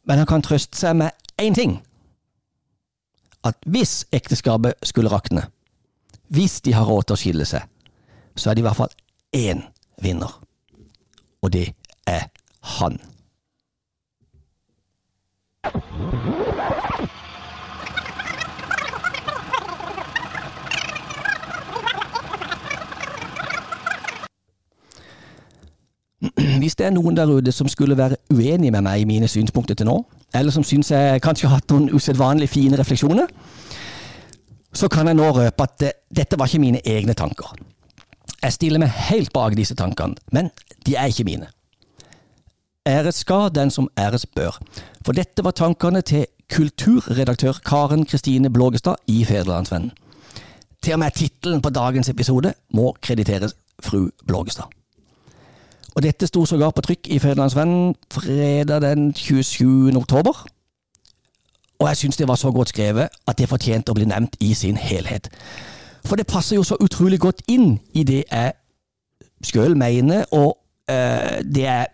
Men 0.07 0.23
han 0.23 0.29
kan 0.31 0.45
trøste 0.47 0.79
seg 0.79 0.97
med 1.03 1.11
én 1.43 1.55
ting. 1.55 1.81
at 3.47 3.55
hvis 3.67 4.07
ekteskapet 4.11 4.75
skulle 4.83 5.11
rakne, 5.13 5.45
hvis 6.35 6.61
de 6.67 6.73
har 6.75 6.87
råd 6.89 7.07
til 7.07 7.15
å 7.15 7.21
skille 7.21 7.45
seg, 7.47 7.63
så 8.35 8.51
er 8.51 8.57
det 8.57 8.65
i 8.65 8.67
hvert 8.67 8.79
fall 8.81 8.95
én 9.37 9.63
vinner. 10.03 10.33
Og 11.43 11.53
det 11.55 11.69
er 12.07 12.29
han. 12.63 13.01
Hvis 26.59 26.75
det 26.75 26.87
er 26.87 26.91
noen 26.91 27.17
der 27.17 27.31
ute 27.31 27.53
som 27.53 27.69
skulle 27.69 27.97
være 27.97 28.17
uenig 28.31 28.73
med 28.73 28.83
meg 28.83 29.01
i 29.01 29.05
mine 29.09 29.29
synspunkter 29.29 29.75
til 29.75 29.87
nå, 29.87 30.01
eller 30.35 30.53
som 30.53 30.65
syns 30.65 30.91
jeg 30.91 31.23
kanskje 31.23 31.49
har 31.49 31.61
hatt 31.61 31.71
noen 31.71 31.91
usedvanlig 31.95 32.49
fine 32.51 32.79
refleksjoner, 32.79 33.27
så 34.77 34.89
kan 34.93 35.07
jeg 35.07 35.17
nå 35.17 35.31
røpe 35.31 35.63
at 35.63 35.77
det, 35.81 35.93
dette 36.17 36.39
var 36.39 36.51
ikke 36.51 36.65
mine 36.65 36.81
egne 36.85 37.15
tanker. 37.15 37.55
Jeg 38.43 38.53
stiller 38.53 38.83
meg 38.83 38.93
helt 39.09 39.33
bak 39.33 39.57
disse 39.57 39.75
tankene, 39.75 40.19
men 40.33 40.51
de 40.87 40.97
er 40.97 41.13
ikke 41.13 41.25
mine. 41.25 41.49
Æres 42.87 43.15
skal 43.15 43.51
den 43.55 43.71
som 43.71 43.89
æres 43.99 44.27
bør, 44.27 44.59
for 45.05 45.13
dette 45.13 45.45
var 45.45 45.51
tankene 45.51 46.01
til 46.01 46.27
kulturredaktør 46.53 47.53
Karen 47.67 48.07
Kristine 48.07 48.51
Blågestad 48.51 48.95
i 49.07 49.25
Federlandsvennen. 49.25 49.91
Til 50.83 50.93
og 50.93 50.99
med 50.99 51.11
tittelen 51.11 51.63
på 51.63 51.71
dagens 51.71 52.09
episode 52.09 52.55
må 52.71 52.97
krediteres 53.03 53.57
fru 53.83 54.11
Blågestad. 54.27 54.65
Og 55.97 56.03
dette 56.03 56.27
sto 56.27 56.45
sågar 56.47 56.71
på 56.71 56.81
trykk 56.81 57.09
i 57.09 57.19
Federlandsvennen 57.19 57.95
fredag 58.13 58.81
den 58.81 59.15
27. 59.15 59.97
oktober. 59.97 60.47
Og 61.79 61.89
jeg 61.89 61.97
syns 61.97 62.17
det 62.17 62.29
var 62.29 62.35
så 62.35 62.51
godt 62.53 62.69
skrevet 62.69 63.09
at 63.27 63.39
det 63.39 63.49
fortjente 63.49 63.91
å 63.91 63.99
bli 63.99 64.05
nevnt 64.05 64.37
i 64.41 64.55
sin 64.55 64.77
helhet. 64.77 65.29
For 66.05 66.17
det 66.17 66.27
passer 66.27 66.57
jo 66.57 66.63
så 66.63 66.79
utrolig 66.81 67.19
godt 67.21 67.43
inn 67.49 67.81
i 67.95 68.05
det 68.05 68.23
jeg 68.31 68.53
sjøl 69.45 69.77
mener, 69.77 70.25
og 70.33 70.55
uh, 70.91 71.43
det 71.43 71.67
jeg 71.67 71.87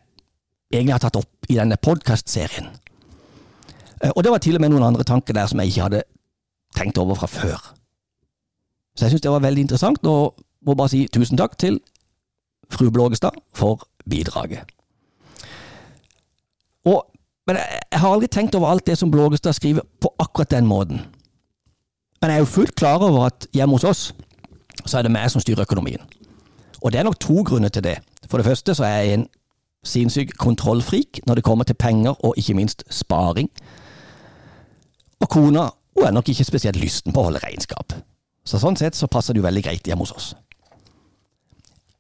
egentlig 0.72 0.96
har 0.96 1.04
tatt 1.04 1.20
opp 1.20 1.50
i 1.50 1.58
denne 1.58 1.76
podkastserien. 1.76 2.70
Uh, 4.02 4.10
og 4.16 4.24
det 4.24 4.32
var 4.34 4.42
til 4.42 4.58
og 4.58 4.64
med 4.64 4.72
noen 4.74 4.88
andre 4.90 5.06
tanker 5.06 5.36
der 5.36 5.46
som 5.50 5.60
jeg 5.62 5.72
ikke 5.72 5.86
hadde 5.88 6.02
tenkt 6.76 6.98
over 6.98 7.18
fra 7.20 7.30
før. 7.30 7.72
Så 8.96 9.06
jeg 9.06 9.14
syns 9.14 9.24
det 9.24 9.32
var 9.32 9.44
veldig 9.44 9.64
interessant, 9.66 10.06
og 10.06 10.36
må 10.66 10.74
bare 10.74 10.92
si 10.92 11.06
tusen 11.12 11.38
takk 11.40 11.56
til 11.58 11.80
fru 12.72 12.90
Blågestad 12.90 13.36
for 13.54 13.86
bidraget. 14.08 14.68
Og, 16.84 17.04
men 17.46 17.56
jeg, 17.56 17.80
jeg, 17.92 18.00
har 18.00 18.12
aldri 18.12 18.28
tenkt 18.28 18.54
over 18.58 18.72
alt 18.72 18.86
det 18.86 18.98
som 18.98 19.10
Blågestad 19.10 19.56
skriver 19.56 19.86
på 20.00 20.12
akkurat 20.18 20.50
den 20.50 20.66
måten. 20.66 21.04
Men 22.20 22.30
jeg 22.30 22.36
er 22.36 22.44
jo 22.44 22.54
fullt 22.54 22.74
klar 22.74 23.02
over 23.02 23.26
at 23.26 23.46
hjemme 23.52 23.74
hos 23.74 23.84
oss 23.84 24.02
så 24.86 24.98
er 24.98 25.06
det 25.06 25.12
meg 25.14 25.30
som 25.30 25.42
styrer 25.42 25.66
økonomien. 25.66 26.02
Og 26.82 26.92
det 26.92 27.00
er 27.00 27.06
nok 27.06 27.20
to 27.20 27.42
grunner 27.46 27.70
til 27.70 27.84
det. 27.84 27.98
For 28.30 28.38
det 28.38 28.46
første 28.46 28.74
så 28.74 28.84
er 28.84 28.96
jeg 29.02 29.14
en 29.14 29.26
sinnssyk 29.86 30.36
kontrollfrik 30.38 31.20
når 31.26 31.38
det 31.38 31.44
kommer 31.44 31.66
til 31.66 31.78
penger 31.78 32.14
og 32.24 32.34
ikke 32.38 32.54
minst 32.54 32.84
sparing. 32.90 33.48
Og 35.20 35.28
kona 35.28 35.68
hun 35.96 36.06
er 36.06 36.14
nok 36.14 36.28
ikke 36.28 36.46
spesielt 36.46 36.80
lysten 36.80 37.12
på 37.12 37.20
å 37.20 37.28
holde 37.28 37.42
regnskap. 37.42 37.92
Så 38.44 38.58
sånn 38.58 38.78
sett 38.78 38.96
så 38.98 39.10
passer 39.10 39.34
det 39.34 39.42
jo 39.42 39.46
veldig 39.46 39.62
greit 39.66 39.86
hjemme 39.86 40.06
hos 40.06 40.14
oss. 40.16 40.32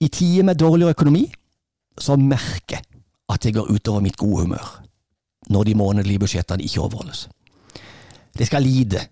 I 0.02 0.08
tider 0.08 0.46
med 0.48 0.58
dårligere 0.58 0.96
økonomi 0.96 1.26
så 2.00 2.16
merker 2.16 2.80
jeg 2.80 2.88
at 3.30 3.44
det 3.44 3.54
går 3.54 3.70
utover 3.70 4.02
mitt 4.04 4.18
gode 4.18 4.46
humør 4.46 4.70
når 5.52 5.68
de 5.68 5.74
månedlige 5.78 6.22
budsjettene 6.22 6.64
ikke 6.64 6.80
overholdes. 6.82 7.26
Det 8.32 8.46
skal 8.48 8.64
lide 8.64 9.04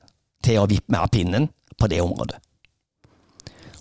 til 0.45 0.61
å 0.61 0.69
vippe 0.71 0.93
meg 0.93 1.05
av 1.05 1.12
pinnen 1.12 1.49
på 1.77 1.89
det 1.91 2.00
området. 2.03 2.39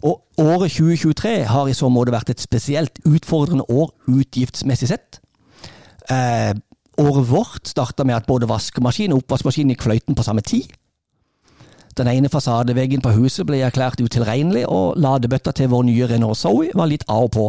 Og 0.03 0.21
året 0.39 0.71
2023 0.71 1.43
har 1.49 1.67
i 1.67 1.75
så 1.75 1.89
måte 1.91 2.13
vært 2.15 2.31
et 2.31 2.41
spesielt 2.41 3.01
utfordrende 3.07 3.65
år 3.67 3.91
utgiftsmessig 4.07 4.91
sett. 4.91 5.19
Eh, 6.09 6.53
året 6.99 7.29
vårt 7.29 7.67
starta 7.67 8.05
med 8.07 8.15
at 8.15 8.27
både 8.27 8.47
vaskemaskin 8.49 9.13
og 9.13 9.23
oppvaskmaskin 9.23 9.73
gikk 9.73 9.83
fløyten 9.83 10.15
på 10.15 10.23
samme 10.23 10.41
tid. 10.41 10.71
Den 11.99 12.07
ene 12.07 12.31
fasadeveggen 12.31 13.03
på 13.03 13.11
huset 13.17 13.47
ble 13.47 13.59
erklært 13.65 13.99
utilregnelig, 13.99 14.63
og 14.71 14.95
ladebøtta 14.95 15.51
til 15.51 15.71
vår 15.73 15.83
nye 15.89 16.07
Renault 16.07 16.39
Zoe 16.39 16.69
var 16.75 16.87
litt 16.87 17.03
av 17.11 17.27
og 17.27 17.33
på, 17.35 17.47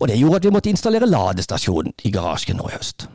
og 0.00 0.08
det 0.08 0.18
gjorde 0.20 0.40
at 0.40 0.48
vi 0.48 0.52
måtte 0.52 0.72
installere 0.72 1.08
ladestasjon 1.08 1.94
i 2.04 2.12
garasjen 2.12 2.60
nå 2.60 2.68
i 2.68 2.74
høst. 2.74 3.06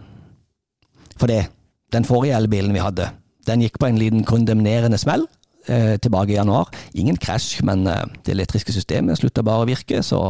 For 1.19 1.29
det, 1.29 1.45
den 1.93 2.05
forrige 2.05 2.37
elbilen 2.37 2.73
vi 2.73 2.81
hadde, 2.81 3.11
den 3.45 3.61
gikk 3.61 3.77
på 3.81 3.89
en 3.89 3.99
liten 4.01 4.25
kondemnerende 4.25 4.97
smell 4.97 5.27
eh, 5.67 5.95
tilbake 6.01 6.33
i 6.33 6.39
januar. 6.39 6.71
Ingen 6.93 7.17
krasj, 7.21 7.61
men 7.67 7.85
eh, 7.87 8.03
det 8.25 8.35
elektriske 8.35 8.73
systemet 8.75 9.19
slutta 9.19 9.43
bare 9.45 9.65
å 9.65 9.69
virke, 9.69 10.01
så 10.03 10.21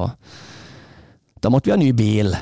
da 1.41 1.51
måtte 1.51 1.69
vi 1.69 1.75
ha 1.75 1.79
ny 1.79 1.91
bil. 1.95 2.35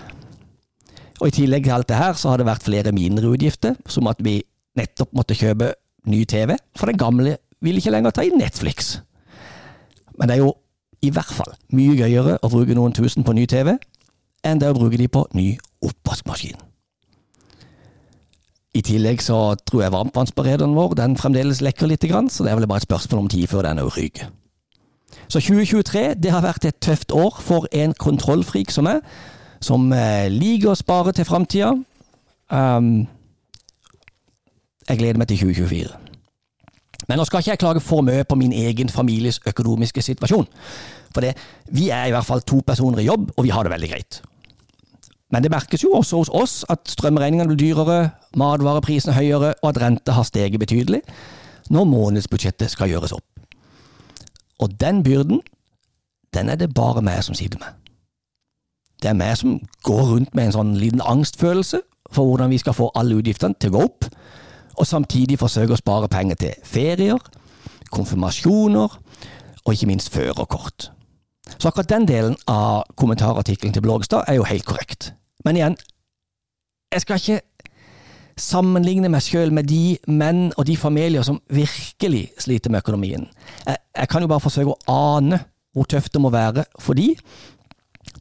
Og 1.20 1.30
i 1.30 1.36
tillegg 1.36 1.68
til 1.68 1.76
alt 1.76 1.90
det 1.92 2.00
her, 2.00 2.18
så 2.20 2.32
har 2.32 2.42
det 2.42 2.50
vært 2.50 2.66
flere 2.66 2.96
mindre 2.96 3.32
utgifter, 3.34 3.78
som 3.88 4.10
at 4.12 4.22
vi 4.24 4.42
nettopp 4.80 5.14
måtte 5.16 5.38
kjøpe 5.38 5.74
ny 6.10 6.24
TV, 6.28 6.56
for 6.76 6.90
den 6.90 7.00
gamle 7.00 7.38
vil 7.64 7.80
ikke 7.80 7.94
lenger 7.94 8.16
ta 8.16 8.26
inn 8.28 8.40
Netflix. 8.42 8.98
Men 10.18 10.30
det 10.30 10.38
er 10.38 10.44
jo 10.44 10.54
i 11.04 11.12
hvert 11.14 11.32
fall 11.36 11.56
mye 11.76 11.96
gøyere 12.00 12.38
å 12.44 12.52
bruke 12.52 12.76
noen 12.76 12.96
tusen 12.96 13.26
på 13.28 13.36
ny 13.36 13.48
TV 13.50 13.76
enn 14.44 14.60
det 14.60 14.70
å 14.72 14.76
bruke 14.76 15.00
de 15.00 15.08
på 15.08 15.24
ny 15.36 15.54
oppvaskmaskin. 15.84 16.60
I 18.74 18.82
tillegg 18.82 19.22
så 19.22 19.54
tror 19.70 19.84
jeg 19.84 19.94
varmtvannsberederen 19.94 20.74
vår 20.74 20.96
den 20.98 21.18
fremdeles 21.20 21.62
lekker 21.62 21.92
litt, 21.92 22.06
så 22.34 22.46
det 22.46 22.52
er 22.52 22.58
vel 22.58 22.68
bare 22.68 22.82
et 22.82 22.88
spørsmål 22.88 23.26
om 23.26 23.30
tid 23.30 23.46
før 23.52 23.68
den 23.68 23.82
òg 23.84 23.92
ryker. 23.98 24.32
Så 25.30 25.40
2023 25.40 26.16
det 26.18 26.32
har 26.34 26.42
vært 26.42 26.66
et 26.66 26.80
tøft 26.82 27.14
år 27.14 27.38
for 27.42 27.68
en 27.72 27.94
kontrollfrik 27.94 28.74
som 28.74 28.90
meg, 28.90 29.06
som 29.64 29.92
eh, 29.94 30.30
liker 30.30 30.74
å 30.74 30.78
spare 30.78 31.14
til 31.16 31.28
framtida. 31.28 31.72
Um, 32.50 33.06
jeg 34.90 35.00
gleder 35.00 35.22
meg 35.22 35.30
til 35.30 35.46
2024. 35.46 35.94
Men 37.08 37.20
nå 37.20 37.26
skal 37.28 37.44
ikke 37.44 37.54
jeg 37.54 37.62
klage 37.62 37.84
for 37.84 38.04
mye 38.06 38.26
på 38.28 38.38
min 38.40 38.54
egen 38.56 38.90
families 38.92 39.40
økonomiske 39.48 40.02
situasjon. 40.02 40.48
For 41.14 41.24
det, 41.24 41.34
vi 41.72 41.90
er 41.94 42.10
i 42.10 42.14
hvert 42.16 42.28
fall 42.28 42.44
to 42.48 42.62
personer 42.66 43.04
i 43.04 43.08
jobb, 43.08 43.32
og 43.36 43.46
vi 43.46 43.52
har 43.54 43.66
det 43.66 43.74
veldig 43.76 43.90
greit. 43.92 44.22
Men 45.34 45.42
det 45.42 45.50
merkes 45.50 45.82
jo 45.82 45.96
også 45.98 46.20
hos 46.22 46.30
oss 46.30 46.56
at 46.70 46.86
strømregningene 46.94 47.50
blir 47.50 47.58
dyrere, 47.58 48.12
matvareprisene 48.38 49.16
høyere, 49.18 49.56
og 49.64 49.72
at 49.72 49.80
renta 49.82 50.14
har 50.14 50.28
steget 50.30 50.62
betydelig 50.62 51.02
når 51.74 51.88
månedsbudsjettet 51.90 52.70
skal 52.70 52.92
gjøres 52.92 53.16
opp. 53.16 53.26
Og 54.62 54.76
den 54.80 55.02
byrden, 55.04 55.42
den 56.34 56.50
er 56.50 56.60
det 56.60 56.74
bare 56.76 57.02
meg 57.02 57.24
som 57.26 57.36
sitter 57.36 57.58
med. 57.64 57.80
Det 59.02 59.10
er 59.10 59.18
meg 59.18 59.34
som 59.38 59.58
går 59.84 60.04
rundt 60.12 60.36
med 60.36 60.52
en 60.52 60.56
sånn 60.58 60.76
liten 60.78 61.02
angstfølelse 61.02 61.82
for 62.14 62.30
hvordan 62.30 62.54
vi 62.54 62.62
skal 62.62 62.78
få 62.78 62.92
alle 62.96 63.18
utgiftene 63.18 63.58
til 63.58 63.74
å 63.74 63.78
gå 63.78 63.88
opp, 63.88 64.08
og 64.78 64.88
samtidig 64.88 65.40
forsøke 65.42 65.74
å 65.74 65.82
spare 65.82 66.12
penger 66.14 66.40
til 66.44 66.54
ferier, 66.68 67.20
konfirmasjoner 67.94 69.00
og 69.64 69.74
ikke 69.74 69.90
minst 69.90 70.14
førerkort. 70.14 70.92
Så 71.58 71.70
akkurat 71.70 71.90
den 71.90 72.08
delen 72.08 72.38
av 72.48 72.86
kommentarartikkelen 72.98 73.74
til 73.74 73.82
Blågestad 73.86 74.30
er 74.30 74.38
jo 74.38 74.48
helt 74.48 74.66
korrekt. 74.66 75.14
Men 75.44 75.60
igjen, 75.60 75.78
jeg 76.94 77.02
skal 77.04 77.20
ikke 77.20 77.42
sammenligne 78.40 79.10
meg 79.14 79.22
sjøl 79.22 79.54
med 79.54 79.68
de 79.70 79.98
menn 80.10 80.48
og 80.58 80.66
de 80.68 80.78
familier 80.78 81.26
som 81.26 81.42
virkelig 81.54 82.32
sliter 82.42 82.74
med 82.74 82.82
økonomien. 82.82 83.28
Jeg, 83.66 83.78
jeg, 83.98 84.10
kan 84.10 84.24
jo 84.24 84.32
bare 84.32 84.44
forsøke 84.44 84.74
å 84.74 85.18
ane 85.18 85.44
hvor 85.74 85.90
tøft 85.90 86.14
det 86.14 86.22
må 86.22 86.32
være 86.34 86.66
for 86.82 86.98
de, 86.98 87.14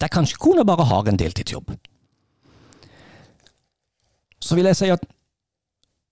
der 0.01 0.13
kanskje 0.13 0.41
kona 0.41 0.65
bare 0.65 0.87
har 0.89 1.09
en 1.09 1.19
deltidsjobb. 1.21 1.73
Så 4.43 4.57
vil 4.59 4.69
jeg 4.69 4.77
si 4.77 4.91
at 4.93 5.05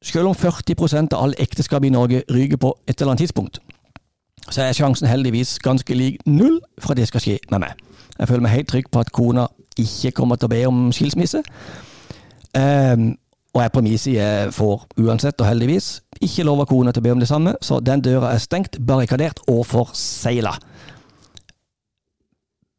selv 0.05 0.31
om 0.31 0.37
40% 0.37 1.15
av 1.17 1.25
all 1.25 1.35
ekteskap 1.39 1.85
i 1.85 1.93
Norge 1.93 2.23
ryker 2.31 2.61
på 2.61 2.73
et 2.87 3.01
eller 3.01 3.13
annet 3.13 3.27
tidspunkt, 3.27 3.61
så 4.51 4.63
er 4.65 4.77
sjansen 4.77 5.09
heldigvis 5.11 5.59
ganske 5.63 5.95
lik 5.95 6.23
null 6.27 6.61
for 6.79 6.95
at 6.95 7.01
det 7.01 7.09
skal 7.11 7.23
skje 7.25 7.39
med 7.51 7.63
meg. 7.67 7.75
Jeg 8.19 8.29
føler 8.29 8.45
meg 8.45 8.55
helt 8.55 8.71
trygg 8.73 8.89
på 8.93 9.03
at 9.03 9.13
kona 9.13 9.47
ikke 9.83 10.15
kommer 10.17 10.39
til 10.39 10.49
å 10.49 10.53
be 10.53 10.61
om 10.69 10.87
skilsmisse. 10.95 11.43
Um, 12.57 13.13
og 13.55 13.63
jeg 13.65 13.73
på 13.75 13.83
min 13.83 13.99
side 13.99 14.27
får 14.55 14.87
uansett, 15.03 15.41
og 15.41 15.49
heldigvis, 15.49 16.01
ikke 16.23 16.47
lov 16.47 16.63
av 16.63 16.69
kona 16.71 16.93
til 16.95 17.03
å 17.03 17.07
be 17.07 17.15
om 17.17 17.23
det 17.23 17.31
samme, 17.31 17.55
så 17.65 17.81
den 17.83 18.03
døra 18.05 18.35
er 18.35 18.43
stengt, 18.43 18.79
barrikadert 18.87 19.43
og 19.51 19.65
forsegla. 19.67 20.55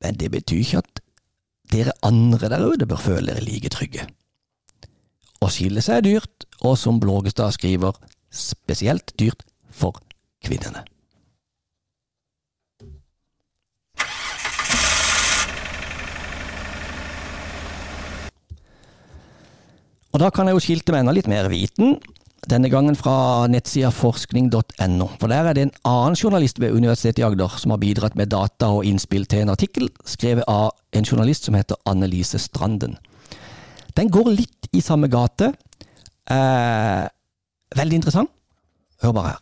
Men 0.01 0.17
det 0.17 0.31
betyr 0.33 0.61
ikke 0.63 0.81
at 0.81 1.01
dere 1.71 1.95
andre 2.07 2.49
der 2.51 2.63
ute 2.67 2.87
bør 2.87 3.03
føle 3.03 3.33
dere 3.33 3.45
like 3.45 3.71
trygge. 3.73 4.07
Å 5.41 5.49
skille 5.51 5.83
seg 5.83 5.99
er 5.99 6.07
dyrt, 6.07 6.47
og 6.61 6.77
som 6.77 6.99
Blågestad 7.01 7.55
skriver, 7.57 7.97
spesielt 8.31 9.13
dyrt 9.19 9.43
for 9.73 9.99
kvinnene. 10.45 10.85
Og 20.11 20.19
da 20.19 20.31
kan 20.33 20.47
jeg 20.47 20.57
jo 20.57 20.63
skilte 20.63 20.91
med 20.91 21.05
enda 21.05 21.13
litt 21.15 21.29
mer 21.31 21.47
viten. 21.51 21.95
Denne 22.49 22.71
gangen 22.73 22.97
fra 22.97 23.45
nettsida 23.51 23.91
forskning.no. 23.93 25.07
For 25.21 25.31
Der 25.31 25.47
er 25.47 25.55
det 25.55 25.67
en 25.67 25.75
annen 25.87 26.17
journalist 26.17 26.59
ved 26.59 26.73
Universitetet 26.73 27.21
i 27.21 27.25
Agder 27.27 27.53
som 27.61 27.71
har 27.71 27.79
bidratt 27.79 28.17
med 28.19 28.31
data 28.33 28.71
og 28.73 28.85
innspill 28.85 29.27
til 29.29 29.45
en 29.45 29.53
artikkel 29.53 29.91
skrevet 30.09 30.47
av 30.49 30.71
en 30.91 31.05
journalist 31.05 31.47
som 31.47 31.55
heter 31.55 31.79
Annelise 31.85 32.41
Stranden. 32.41 32.97
Den 33.95 34.09
går 34.11 34.33
litt 34.33 34.67
i 34.73 34.81
samme 34.81 35.07
gate. 35.11 35.53
Eh, 36.31 37.05
veldig 37.77 38.01
interessant. 38.01 38.31
Hør 39.01 39.15
bare 39.15 39.35
her. 39.35 39.41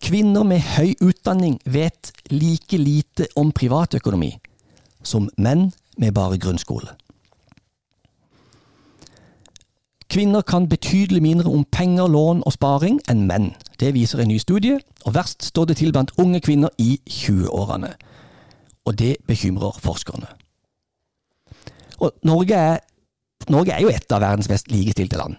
Kvinner 0.00 0.44
med 0.48 0.64
høy 0.76 0.94
utdanning 1.04 1.58
vet 1.64 2.12
like 2.32 2.78
lite 2.80 3.28
om 3.36 3.52
privatøkonomi 3.52 4.32
som 5.02 5.28
menn 5.36 5.70
med 6.00 6.14
bare 6.16 6.38
grunnskole. 6.40 6.96
Kvinner 10.10 10.42
kan 10.42 10.68
betydelig 10.68 11.22
mindre 11.22 11.50
om 11.50 11.64
penger, 11.72 12.08
lån 12.08 12.42
og 12.46 12.52
sparing 12.52 12.96
enn 13.10 13.28
menn. 13.28 13.52
Det 13.78 13.92
viser 13.94 14.18
en 14.18 14.32
ny 14.32 14.40
studie, 14.42 14.80
og 15.06 15.14
verst 15.14 15.44
står 15.46 15.70
det 15.70 15.76
til 15.78 15.92
blant 15.94 16.10
unge 16.18 16.40
kvinner 16.42 16.72
i 16.82 16.98
20-årene. 17.10 17.92
Og 18.90 18.98
det 18.98 19.16
bekymrer 19.26 19.78
forskerne. 19.78 20.26
Og 22.00 22.10
Norge 22.26 22.54
er, 22.54 22.82
Norge 23.48 23.72
er 23.76 23.84
jo 23.84 23.92
et 23.92 24.12
av 24.12 24.24
verdens 24.24 24.50
mest 24.50 24.72
likestilte 24.72 25.20
land. 25.20 25.38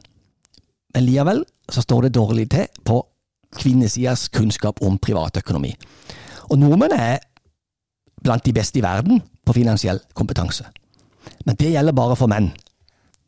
Men 0.96 1.04
likevel 1.04 1.44
så 1.72 1.84
står 1.84 2.08
det 2.08 2.16
dårlig 2.16 2.48
til 2.56 2.72
på 2.88 3.02
kvinnesidas 3.60 4.30
kunnskap 4.32 4.80
om 4.82 4.98
privatøkonomi. 4.98 5.76
Og 6.48 6.60
nordmenn 6.60 6.96
er 6.96 7.20
blant 8.24 8.46
de 8.46 8.54
beste 8.56 8.80
i 8.80 8.88
verden 8.88 9.20
på 9.46 9.54
finansiell 9.54 10.00
kompetanse. 10.16 10.64
Men 11.46 11.60
det 11.60 11.74
gjelder 11.74 11.98
bare 11.98 12.16
for 12.16 12.32
menn. 12.32 12.54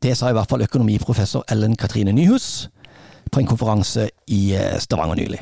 Det 0.03 0.17
sa 0.17 0.29
i 0.29 0.35
hvert 0.35 0.49
fall 0.51 0.65
økonomiprofessor 0.65 1.45
Ellen 1.51 1.77
Katrine 1.79 2.11
Nyhus 2.11 2.67
på 3.31 3.39
en 3.39 3.47
konferanse 3.47 4.09
i 4.27 4.41
eh, 4.51 4.79
Stavanger 4.83 5.15
nylig. 5.15 5.39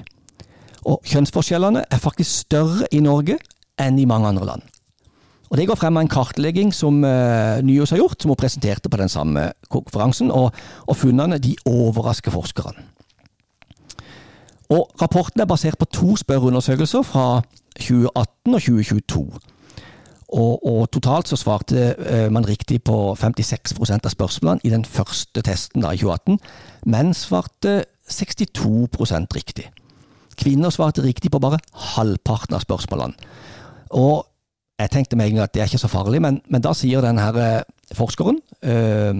Og 0.85 1.01
kjønnsforskjellene 1.05 1.81
er 1.89 2.01
faktisk 2.01 2.43
større 2.45 2.85
i 2.93 3.01
Norge 3.01 3.39
enn 3.81 3.97
i 3.97 4.05
mange 4.05 4.29
andre 4.29 4.45
land. 4.45 4.67
Og 5.51 5.57
Det 5.57 5.65
går 5.67 5.75
frem 5.75 5.97
av 5.97 6.05
en 6.05 6.11
kartlegging 6.11 6.69
som 6.71 7.01
uh, 7.03 7.59
Nyhus 7.59 7.91
har 7.91 7.99
gjort, 7.99 8.21
som 8.21 8.31
hun 8.31 8.39
presenterte 8.39 8.89
på 8.89 8.97
den 9.01 9.09
samme 9.11 9.49
konferansen, 9.67 10.31
og, 10.31 10.55
og 10.87 10.95
funnene 10.95 11.41
de 11.43 11.57
overrasker 11.67 12.31
forskerne. 12.31 12.85
Og 14.71 14.87
Rapporten 15.01 15.43
er 15.43 15.49
basert 15.49 15.75
på 15.77 15.89
to 15.91 16.15
spørreundersøkelser 16.15 17.03
fra 17.03 17.41
2018 17.75 18.53
og 18.55 18.61
2022. 18.61 19.25
Og, 20.31 20.65
og, 20.65 20.85
totalt 20.91 21.27
så 21.27 21.35
svarte 21.35 21.91
uh, 21.99 22.31
man 22.31 22.47
riktig 22.47 22.79
på 22.87 22.95
56% 23.19 24.07
av 24.07 24.13
spørsmålene 24.13 24.63
i 24.63 24.71
den 24.71 24.85
første 24.87 25.43
testen 25.43 25.83
da, 25.83 25.91
i 25.91 25.99
2018. 25.99 26.39
Menn 26.91 27.11
svarte 27.17 27.81
62% 28.11 29.35
riktig. 29.35 29.67
Kvinner 30.39 30.71
svarte 30.71 31.03
riktig 31.03 31.33
på 31.33 31.41
bare 31.43 31.59
halvparten 31.95 32.55
av 32.55 32.63
spørsmålene. 32.63 33.31
Og 33.99 34.23
jeg 34.79 34.93
tenkte 34.95 35.19
meg 35.19 35.35
at 35.37 35.51
det 35.53 35.61
er 35.61 35.69
ikke 35.69 35.83
så 35.83 35.91
farlig, 35.91 36.21
men, 36.23 36.39
men 36.47 36.63
da 36.63 36.71
sier 36.79 37.03
denne 37.03 37.27
uh, 37.35 37.91
forskeren, 37.97 38.39
uh, 38.63 39.11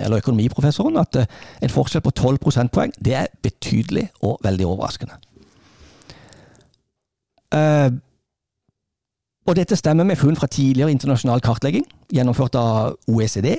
eller 0.00 0.24
økonomiprofessoren, 0.24 0.96
at 0.96 1.20
en 1.26 1.76
forskjell 1.76 2.06
på 2.08 2.14
12 2.16 2.40
prosentpoeng 2.40 2.96
det 3.04 3.18
er 3.20 3.30
betydelig 3.44 4.08
og 4.24 4.40
veldig 4.48 4.72
overraskende. 4.72 5.20
Og 9.44 9.56
dette 9.58 9.76
stemmer 9.76 10.06
med 10.08 10.16
funn 10.16 10.36
fra 10.36 10.48
tidligere 10.48 10.92
internasjonal 10.94 11.42
kartlegging, 11.44 11.84
gjennomført 12.12 12.56
av 12.56 12.94
OECD, 13.12 13.58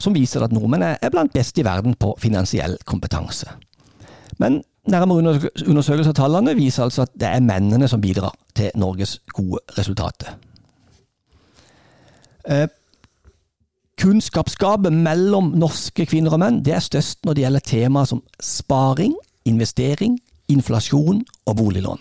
som 0.00 0.14
viser 0.14 0.44
at 0.44 0.52
nordmenn 0.54 0.84
er 0.86 1.12
blant 1.12 1.32
beste 1.34 1.60
i 1.60 1.66
verden 1.66 1.96
på 1.98 2.14
finansiell 2.22 2.78
kompetanse. 2.88 3.50
Men 4.40 4.62
nærmere 4.88 5.18
undersøkelser 5.66 6.14
av 6.14 6.18
tallene 6.18 6.54
viser 6.56 6.86
altså 6.86 7.04
at 7.04 7.16
det 7.18 7.28
er 7.28 7.44
mennene 7.44 7.88
som 7.90 8.00
bidrar 8.00 8.36
til 8.56 8.70
Norges 8.80 9.18
gode 9.34 9.60
resultater. 9.76 10.38
Eh, 12.48 12.68
kunnskapsgapet 14.00 14.94
mellom 14.94 15.52
norske 15.60 16.06
kvinner 16.08 16.32
og 16.32 16.40
menn 16.40 16.62
det 16.64 16.78
er 16.78 16.86
størst 16.86 17.26
når 17.26 17.36
det 17.36 17.44
gjelder 17.44 17.66
temaer 17.66 18.08
som 18.08 18.22
sparing, 18.40 19.12
investering, 19.44 20.16
inflasjon 20.48 21.20
og 21.46 21.56
boliglån. 21.58 22.00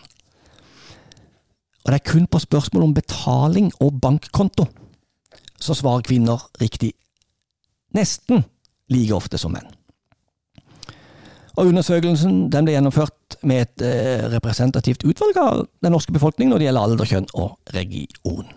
Og 1.85 1.91
det 1.91 1.99
er 1.99 2.11
kun 2.11 2.27
på 2.27 2.39
spørsmål 2.39 2.83
om 2.89 2.93
betaling 2.93 3.71
og 3.79 4.01
bankkonto 4.01 4.67
så 5.59 5.75
svarer 5.75 6.05
kvinner 6.07 6.39
riktig 6.61 6.93
nesten 7.95 8.43
like 8.89 9.15
ofte 9.15 9.37
som 9.37 9.53
menn. 9.53 9.67
Og 11.59 11.67
Undersøkelsen 11.67 12.47
ble 12.53 12.71
gjennomført 12.71 13.35
med 13.43 13.65
et 13.65 13.83
eh, 13.83 14.23
representativt 14.31 15.03
utvalg 15.03 15.39
av 15.41 15.65
den 15.83 15.91
norske 15.91 16.13
befolkning 16.15 16.51
når 16.51 16.61
det 16.61 16.67
gjelder 16.69 16.87
alder, 16.87 17.09
kjønn 17.09 17.27
og 17.35 17.73
region. 17.75 18.47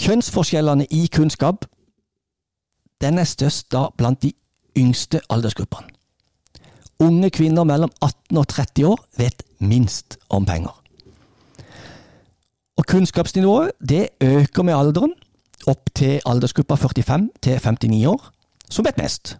Kjønnsforskjellene 0.00 0.86
i 0.94 1.06
kunnskap 1.12 1.66
den 3.00 3.18
er 3.18 3.28
størst 3.28 3.70
da 3.72 3.88
blant 3.96 4.22
de 4.22 4.30
yngste 4.78 5.22
aldersgruppene. 5.32 5.88
Unge 7.00 7.30
kvinner 7.32 7.64
mellom 7.64 7.90
18 8.04 8.38
og 8.38 8.46
30 8.52 8.86
år 8.86 9.00
vet 9.16 9.42
minst 9.60 10.18
om 10.28 10.46
penger. 10.46 10.74
Og 12.80 12.86
Kunnskapsnivået 12.86 13.70
det 13.88 14.08
øker 14.20 14.62
med 14.62 14.74
alderen, 14.74 15.12
opp 15.66 15.90
til 15.94 16.20
aldersgruppa 16.26 16.74
45 16.74 17.28
til 17.42 17.60
59 17.60 18.06
år, 18.06 18.30
som 18.70 18.84
vet 18.84 18.98
mest. 18.98 19.36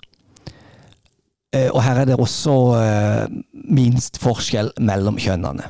Eh, 1.53 1.71
og 1.75 1.83
her 1.83 2.03
er 2.03 2.05
det 2.05 2.17
også 2.17 2.57
eh, 2.79 3.39
minst 3.53 4.21
forskjell 4.23 4.71
mellom 4.79 5.19
kjønnene. 5.19 5.67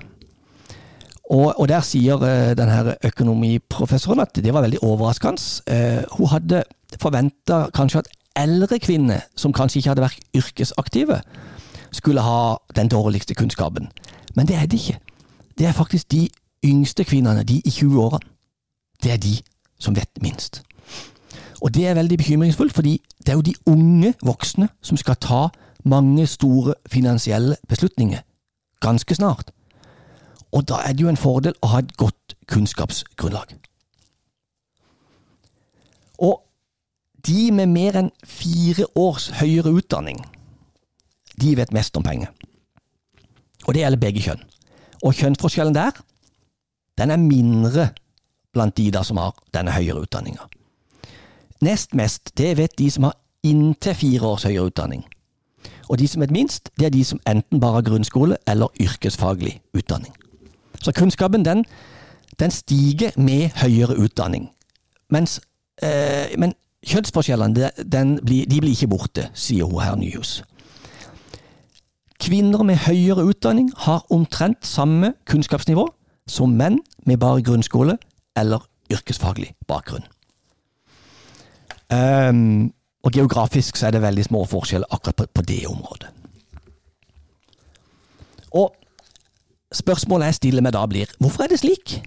Og, 1.31 1.55
og 1.61 1.69
der 1.71 1.85
sier 1.87 2.21
eh, 2.27 2.53
denne 2.59 2.97
økonomiprofessoren 3.07 4.21
at 4.21 4.35
det 4.37 4.53
var 4.55 4.67
veldig 4.67 4.83
overraskende. 4.83 6.05
Hun 6.19 6.33
hadde 6.35 6.65
forventa 7.01 7.69
kanskje 7.75 8.03
at 8.03 8.13
eldre 8.37 8.79
kvinner, 8.79 9.25
som 9.37 9.55
kanskje 9.57 9.81
ikke 9.81 9.95
hadde 9.95 10.05
vært 10.05 10.27
yrkesaktive, 10.37 11.21
skulle 11.93 12.23
ha 12.23 12.57
den 12.77 12.91
dårligste 12.93 13.35
kunnskapen. 13.35 13.89
Men 14.35 14.49
det 14.49 14.57
er 14.57 14.67
det 14.67 14.81
ikke. 14.81 14.99
Det 15.59 15.67
er 15.67 15.73
faktisk 15.73 16.13
de 16.13 16.29
yngste 16.65 17.05
kvinnene, 17.05 17.43
de 17.43 17.61
i 17.65 17.69
20-årene. 17.69 18.29
Det 19.03 19.13
er 19.13 19.17
de 19.17 19.37
som 19.79 19.97
vet 19.97 20.23
minst. 20.23 20.63
Og 21.61 21.75
det 21.75 21.87
er 21.87 21.95
veldig 21.95 22.19
bekymringsfullt, 22.19 22.73
fordi 22.73 23.03
det 23.19 23.29
er 23.29 23.33
jo 23.33 23.41
de 23.41 23.55
unge 23.67 24.15
voksne 24.23 24.69
som 24.83 24.97
skal 24.97 25.17
ta 25.17 25.49
mange 25.85 26.27
store 26.27 26.75
finansielle 26.87 27.57
beslutninger 27.69 28.21
ganske 28.81 29.15
snart. 29.15 29.51
Og 30.53 30.69
da 30.69 30.75
er 30.75 30.93
det 30.93 31.01
jo 31.01 31.09
en 31.09 31.21
fordel 31.21 31.55
å 31.63 31.73
ha 31.73 31.79
et 31.79 31.97
godt 31.97 32.35
kunnskapsgrunnlag. 32.51 33.55
Og 36.19 36.43
de 37.27 37.51
med 37.53 37.67
mer 37.67 37.99
enn 38.01 38.11
fire 38.25 38.87
års 38.97 39.31
høyere 39.41 39.73
utdanning 39.77 40.25
de 41.41 41.55
vet 41.57 41.73
mest 41.73 41.97
om 41.97 42.05
penger. 42.05 42.33
Og 43.67 43.75
det 43.75 43.83
gjelder 43.83 44.01
begge 44.01 44.23
kjønn. 44.25 44.43
Og 45.03 45.17
kjønnsforskjellen 45.17 45.77
der, 45.77 45.97
den 46.99 47.11
er 47.11 47.21
mindre 47.21 47.91
blant 48.53 48.77
de 48.77 48.91
da 48.93 49.03
som 49.07 49.21
har 49.21 49.37
denne 49.55 49.73
høyere 49.73 50.05
utdanninga. 50.05 50.49
Nest 51.65 51.95
mest, 51.95 52.33
det 52.39 52.57
vet 52.59 52.79
de 52.79 52.91
som 52.91 53.09
har 53.09 53.17
inntil 53.47 53.95
fire 53.95 54.27
års 54.27 54.47
høyere 54.49 54.71
utdanning. 54.71 55.05
Og 55.91 55.99
de 55.99 56.09
som 56.09 56.23
vet 56.23 56.33
minst, 56.33 56.71
det 56.79 56.87
er 56.87 56.95
de 56.95 57.05
som 57.05 57.21
enten 57.29 57.61
bare 57.61 57.81
har 57.81 57.87
grunnskole 57.89 58.37
eller 58.49 58.73
yrkesfaglig 58.81 59.61
utdanning. 59.75 60.15
Så 60.83 60.93
kunnskapen, 60.97 61.45
den, 61.45 61.65
den 62.41 62.51
stiger 62.51 63.11
med 63.17 63.51
høyere 63.61 63.99
utdanning. 63.99 64.51
Mens, 65.11 65.41
eh, 65.83 66.39
men 66.39 66.55
kjønnsforskjellene, 66.87 67.71
de, 67.77 68.05
de 68.47 68.61
blir 68.61 68.73
ikke 68.73 68.89
borte, 68.89 69.29
sier 69.35 69.69
hun 69.69 69.83
her 69.83 69.99
Nyhus. 70.01 70.41
Kvinner 72.21 72.63
med 72.67 72.83
høyere 72.85 73.25
utdanning 73.25 73.71
har 73.87 74.05
omtrent 74.13 74.67
samme 74.67 75.15
kunnskapsnivå 75.29 75.87
som 76.29 76.53
menn 76.57 76.79
med 77.09 77.21
bare 77.23 77.43
grunnskole 77.43 77.97
eller 78.37 78.67
yrkesfaglig 78.93 79.55
bakgrunn. 79.69 80.05
Um, 81.91 82.73
og 83.03 83.17
geografisk 83.17 83.77
så 83.77 83.89
er 83.89 83.97
det 83.97 84.03
veldig 84.05 84.25
små 84.29 84.45
forskjeller 84.47 84.93
akkurat 84.93 85.17
på, 85.17 85.27
på 85.35 85.43
det 85.49 85.65
området. 85.67 86.13
Og 88.53 88.75
spørsmålet 89.75 90.31
jeg 90.31 90.41
stiller 90.41 90.63
meg 90.67 90.75
da 90.77 90.85
blir 90.91 91.11
hvorfor 91.19 91.47
er 91.47 91.53
det 91.53 91.63
slik? 91.63 92.01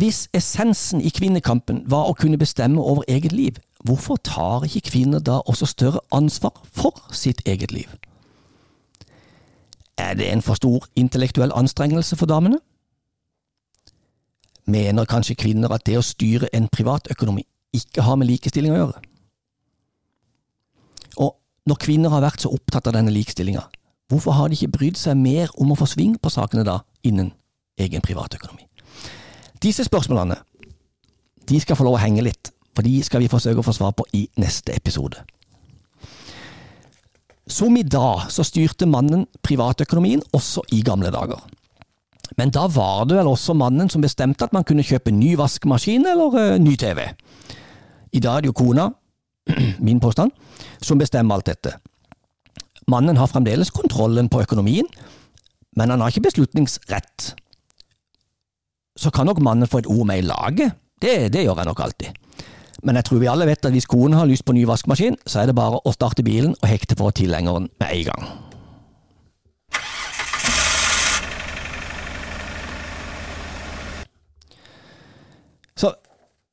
Hvis 0.00 0.26
essensen 0.34 1.02
i 1.04 1.12
kvinnekampen 1.14 1.84
var 1.90 2.08
å 2.08 2.16
kunne 2.18 2.38
bestemme 2.38 2.82
over 2.82 3.06
eget 3.08 3.32
liv, 3.32 3.60
hvorfor 3.84 4.16
tar 4.16 4.64
ikke 4.64 4.90
kvinner 4.90 5.20
da 5.20 5.40
også 5.44 5.66
større 5.66 6.00
ansvar 6.12 6.56
for 6.72 7.12
sitt 7.12 7.42
eget 7.46 7.72
liv? 7.72 7.88
Er 9.98 10.14
det 10.14 10.32
en 10.32 10.42
for 10.42 10.54
stor 10.54 10.86
intellektuell 10.96 11.52
anstrengelse 11.54 12.16
for 12.16 12.26
damene? 12.26 12.58
Mener 14.66 15.04
kanskje 15.04 15.36
kvinner 15.36 15.72
at 15.72 15.84
det 15.86 15.98
å 16.00 16.04
styre 16.04 16.48
en 16.56 16.68
privatøkonomi 16.72 17.44
ikke 17.74 18.02
har 18.02 18.16
med 18.16 18.30
likestilling 18.30 18.72
å 18.72 18.80
gjøre? 18.80 19.02
Og 21.20 21.36
når 21.68 21.80
kvinner 21.84 22.10
har 22.14 22.24
vært 22.24 22.42
så 22.42 22.52
opptatt 22.54 22.88
av 22.88 22.96
denne 22.96 23.12
likestillinga, 23.12 23.66
hvorfor 24.08 24.36
har 24.38 24.48
de 24.48 24.56
ikke 24.56 24.78
brydd 24.78 24.98
seg 24.98 25.20
mer 25.20 25.52
om 25.60 25.72
å 25.72 25.78
få 25.78 25.86
sving 25.90 26.16
på 26.16 26.32
sakene 26.32 26.64
da, 26.64 26.80
innen 27.04 27.32
egen 27.76 28.02
privatøkonomi? 28.04 28.64
Disse 29.62 29.84
spørsmålene 29.84 30.40
de 31.44 31.60
skal 31.60 31.76
få 31.76 31.84
lov 31.84 31.98
å 31.98 32.02
henge 32.02 32.24
litt, 32.24 32.53
for 32.74 32.86
de 32.86 32.98
skal 33.06 33.22
vi 33.22 33.30
forsøke 33.30 33.62
å 33.62 33.66
få 33.66 33.74
svar 33.76 33.94
på 33.96 34.06
i 34.16 34.26
neste 34.40 34.74
episode. 34.74 35.22
Som 37.46 37.76
i 37.76 37.84
dag 37.84 38.30
så 38.32 38.44
styrte 38.46 38.88
mannen 38.88 39.26
privatøkonomien 39.44 40.22
også 40.32 40.64
i 40.72 40.80
gamle 40.84 41.12
dager. 41.12 41.42
Men 42.38 42.50
da 42.50 42.64
var 42.72 43.04
det 43.06 43.18
vel 43.18 43.28
også 43.30 43.54
mannen 43.54 43.90
som 43.92 44.02
bestemte 44.02 44.46
at 44.46 44.54
man 44.56 44.64
kunne 44.66 44.84
kjøpe 44.86 45.12
ny 45.12 45.34
vaskemaskin 45.38 46.06
eller 46.08 46.38
uh, 46.38 46.58
ny 46.58 46.74
TV. 46.80 47.04
I 48.14 48.22
dag 48.22 48.38
er 48.38 48.44
det 48.44 48.50
jo 48.50 48.56
kona, 48.58 48.88
min 49.86 50.00
påstand, 50.00 50.32
som 50.80 50.98
bestemmer 50.98 51.36
alt 51.36 51.50
dette. 51.50 51.76
Mannen 52.90 53.20
har 53.20 53.30
fremdeles 53.30 53.72
kontrollen 53.74 54.30
på 54.32 54.42
økonomien, 54.44 54.88
men 55.76 55.90
han 55.90 56.00
har 56.00 56.12
ikke 56.12 56.28
beslutningsrett. 56.28 57.34
Så 58.96 59.10
kan 59.12 59.28
nok 59.28 59.42
mannen 59.42 59.68
få 59.68 59.82
et 59.82 59.90
ord 59.90 60.06
med 60.08 60.22
i 60.22 60.26
laget, 60.26 60.76
det, 61.02 61.32
det 61.34 61.44
gjør 61.44 61.60
han 61.60 61.68
nok 61.68 61.82
alltid. 61.84 62.14
Men 62.84 62.98
jeg 63.00 63.08
tror 63.08 63.20
vi 63.22 63.28
alle 63.32 63.46
vet 63.48 63.64
at 63.64 63.72
hvis 63.72 63.88
konen 63.88 64.18
har 64.18 64.28
lyst 64.28 64.44
på 64.44 64.52
ny 64.52 64.66
vaskemaskin, 64.68 65.16
så 65.24 65.40
er 65.40 65.48
det 65.48 65.56
bare 65.56 65.80
å 65.80 65.92
starte 65.94 66.24
bilen 66.24 66.52
og 66.58 66.66
hekte 66.68 66.96
på 66.98 67.08
tilhengeren 67.16 67.70
med 67.80 67.88
en 67.88 68.04
gang. 68.10 68.26
Så 75.80 75.94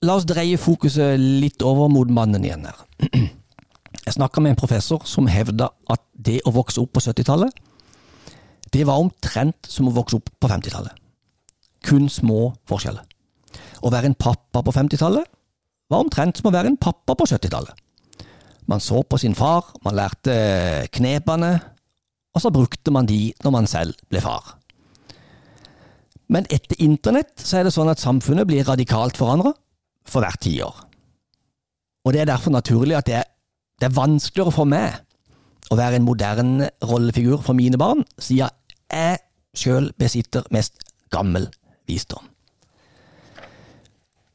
la 0.07 0.15
oss 0.15 0.27
dreie 0.29 0.59
fokuset 0.59 1.19
litt 1.19 1.61
over 1.67 1.91
mot 1.91 2.07
mannen 2.07 2.47
igjen 2.47 2.63
her. 2.69 2.79
Jeg 4.07 4.15
snakka 4.15 4.41
med 4.41 4.55
en 4.55 4.61
professor 4.61 5.03
som 5.05 5.27
hevda 5.29 5.67
at 5.91 6.01
det 6.15 6.39
å 6.47 6.55
vokse 6.55 6.79
opp 6.81 6.95
på 6.95 7.03
70-tallet, 7.03 7.51
det 8.71 8.87
var 8.87 9.03
omtrent 9.03 9.67
som 9.67 9.91
å 9.91 9.93
vokse 9.93 10.15
opp 10.15 10.31
på 10.39 10.47
50-tallet. 10.47 10.95
Kun 11.83 12.07
små 12.09 12.53
forskjeller. 12.71 13.03
Å 13.83 13.91
være 13.91 14.13
en 14.13 14.15
pappa 14.17 14.63
på 14.63 14.71
50-tallet 14.73 15.27
var 15.91 16.05
omtrent 16.05 16.39
som 16.39 16.49
å 16.49 16.53
være 16.55 16.71
en 16.71 16.79
pappa 16.79 17.15
på 17.17 17.27
70-tallet. 17.29 17.75
Man 18.71 18.79
så 18.83 19.01
på 19.03 19.19
sin 19.19 19.35
far, 19.35 19.73
man 19.83 19.97
lærte 19.97 20.33
knepene, 20.95 21.51
og 22.31 22.43
så 22.43 22.51
brukte 22.53 22.93
man 22.95 23.09
de 23.09 23.33
når 23.43 23.53
man 23.53 23.67
selv 23.67 23.97
ble 24.09 24.21
far. 24.23 24.55
Men 26.31 26.47
etter 26.53 26.79
internett 26.79 27.35
så 27.43 27.59
er 27.59 27.67
det 27.67 27.73
sånn 27.75 27.91
at 27.91 27.99
samfunnet 27.99 28.47
blir 28.47 28.63
radikalt 28.63 29.19
forandra 29.19 29.51
for 30.07 30.23
hvert 30.23 30.39
tiår. 30.45 30.77
Og 32.07 32.15
det 32.15 32.23
er 32.23 32.31
derfor 32.31 32.55
naturlig 32.55 32.95
at 32.97 33.09
det 33.09 33.17
er, 33.19 33.27
det 33.81 33.89
er 33.89 33.97
vanskeligere 33.97 34.55
for 34.55 34.69
meg 34.69 35.01
å 35.71 35.77
være 35.79 35.99
en 35.99 36.07
moderne 36.07 36.71
rollefigur 36.87 37.43
for 37.43 37.57
mine 37.57 37.79
barn, 37.79 38.05
siden 38.15 38.51
jeg 38.91 39.19
sjøl 39.57 39.91
besitter 39.99 40.47
mest 40.55 40.85
gammel 41.11 41.49
visdom. 41.89 42.30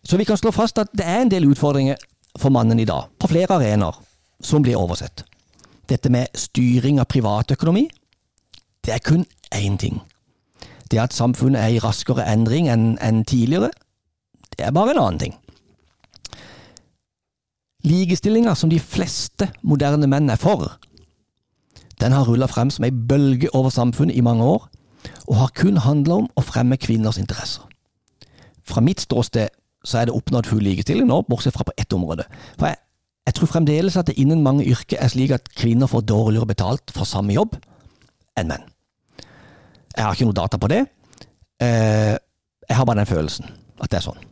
Så 0.06 0.16
vi 0.16 0.24
kan 0.24 0.38
slå 0.38 0.52
fast 0.54 0.78
at 0.78 0.92
det 0.94 1.06
er 1.06 1.24
en 1.24 1.30
del 1.30 1.48
utfordringer 1.50 1.98
for 2.38 2.54
mannen 2.54 2.78
i 2.78 2.86
dag, 2.86 3.08
på 3.18 3.26
flere 3.26 3.56
arenaer, 3.56 3.96
som 4.40 4.62
blir 4.62 4.78
oversett. 4.78 5.24
Dette 5.90 6.10
med 6.10 6.30
styring 6.38 7.00
av 7.02 7.08
privatøkonomi, 7.10 7.88
det 8.86 8.94
er 8.94 9.02
kun 9.02 9.24
én 9.54 9.78
ting. 9.78 9.98
Det 10.90 11.00
at 11.02 11.16
samfunnet 11.16 11.58
er 11.58 11.74
i 11.74 11.82
raskere 11.82 12.26
endring 12.30 12.68
enn 12.70 12.94
en 13.02 13.24
tidligere, 13.24 13.72
det 14.54 14.66
er 14.66 14.74
bare 14.74 14.94
en 14.94 15.02
annen 15.02 15.18
ting. 15.24 15.34
Likestillinga 17.86 18.54
som 18.54 18.70
de 18.70 18.78
fleste 18.78 19.50
moderne 19.62 20.06
menn 20.06 20.30
er 20.30 20.38
for, 20.38 20.76
den 22.00 22.12
har 22.12 22.28
rulla 22.28 22.46
frem 22.46 22.70
som 22.70 22.84
ei 22.84 22.92
bølge 22.92 23.50
over 23.56 23.72
samfunnet 23.74 24.14
i 24.14 24.22
mange 24.22 24.44
år, 24.44 24.68
og 25.26 25.36
har 25.40 25.54
kun 25.56 25.78
handla 25.82 26.22
om 26.22 26.26
å 26.36 26.42
fremme 26.44 26.78
kvinners 26.78 27.18
interesser. 27.18 27.64
Fra 28.66 28.82
mitt 28.82 29.00
ståsted 29.02 29.50
så 29.86 30.00
er 30.00 30.08
det 30.08 30.16
oppnådd 30.16 30.48
full 30.50 30.64
likestilling 30.66 31.06
nå, 31.06 31.20
bortsett 31.30 31.54
fra 31.54 31.66
på 31.66 31.74
ett 31.78 31.94
område. 31.94 32.26
For 32.58 32.70
jeg, 32.70 32.80
jeg 33.28 33.38
tror 33.38 33.50
fremdeles 33.52 33.98
at 33.98 34.10
det 34.10 34.18
innen 34.22 34.42
mange 34.42 34.66
yrker 34.66 34.98
er 35.02 35.12
slik 35.12 35.34
at 35.36 35.50
kvinner 35.54 35.90
får 35.90 36.06
dårligere 36.10 36.50
betalt 36.50 36.94
for 36.94 37.08
samme 37.08 37.36
jobb 37.36 37.54
enn 38.38 38.50
menn. 38.50 38.66
Jeg 39.96 40.04
har 40.04 40.16
ikke 40.16 40.28
noe 40.28 40.36
data 40.36 40.58
på 40.60 40.70
det. 40.70 40.82
Eh, 41.62 42.16
jeg 42.66 42.78
har 42.78 42.88
bare 42.88 43.00
den 43.00 43.08
følelsen 43.08 43.48
at 43.80 43.92
det 43.92 44.00
er 44.00 44.08
sånn. 44.08 44.26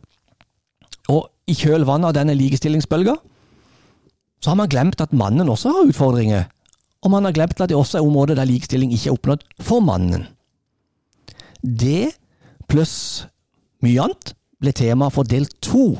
Og 1.13 1.25
i 1.49 1.55
kjølvannet 1.57 2.09
av 2.09 2.17
denne 2.17 2.35
likestillingsbølga, 2.37 3.15
så 4.41 4.51
har 4.51 4.59
man 4.59 4.69
glemt 4.69 5.01
at 5.01 5.13
mannen 5.15 5.49
også 5.49 5.71
har 5.73 5.89
utfordringer. 5.89 6.47
Og 7.05 7.13
man 7.13 7.25
har 7.25 7.33
glemt 7.33 7.61
at 7.61 7.69
det 7.69 7.77
også 7.77 7.99
er 7.99 8.07
områder 8.07 8.37
der 8.37 8.49
likestilling 8.49 8.93
ikke 8.93 9.11
er 9.11 9.17
oppnådd 9.17 9.45
for 9.63 9.83
mannen. 9.85 10.27
Det, 11.61 12.13
pluss 12.69 13.25
mye 13.85 14.05
annet, 14.05 14.33
ble 14.61 14.73
tema 14.75 15.09
for 15.13 15.27
del 15.27 15.47
to 15.61 15.95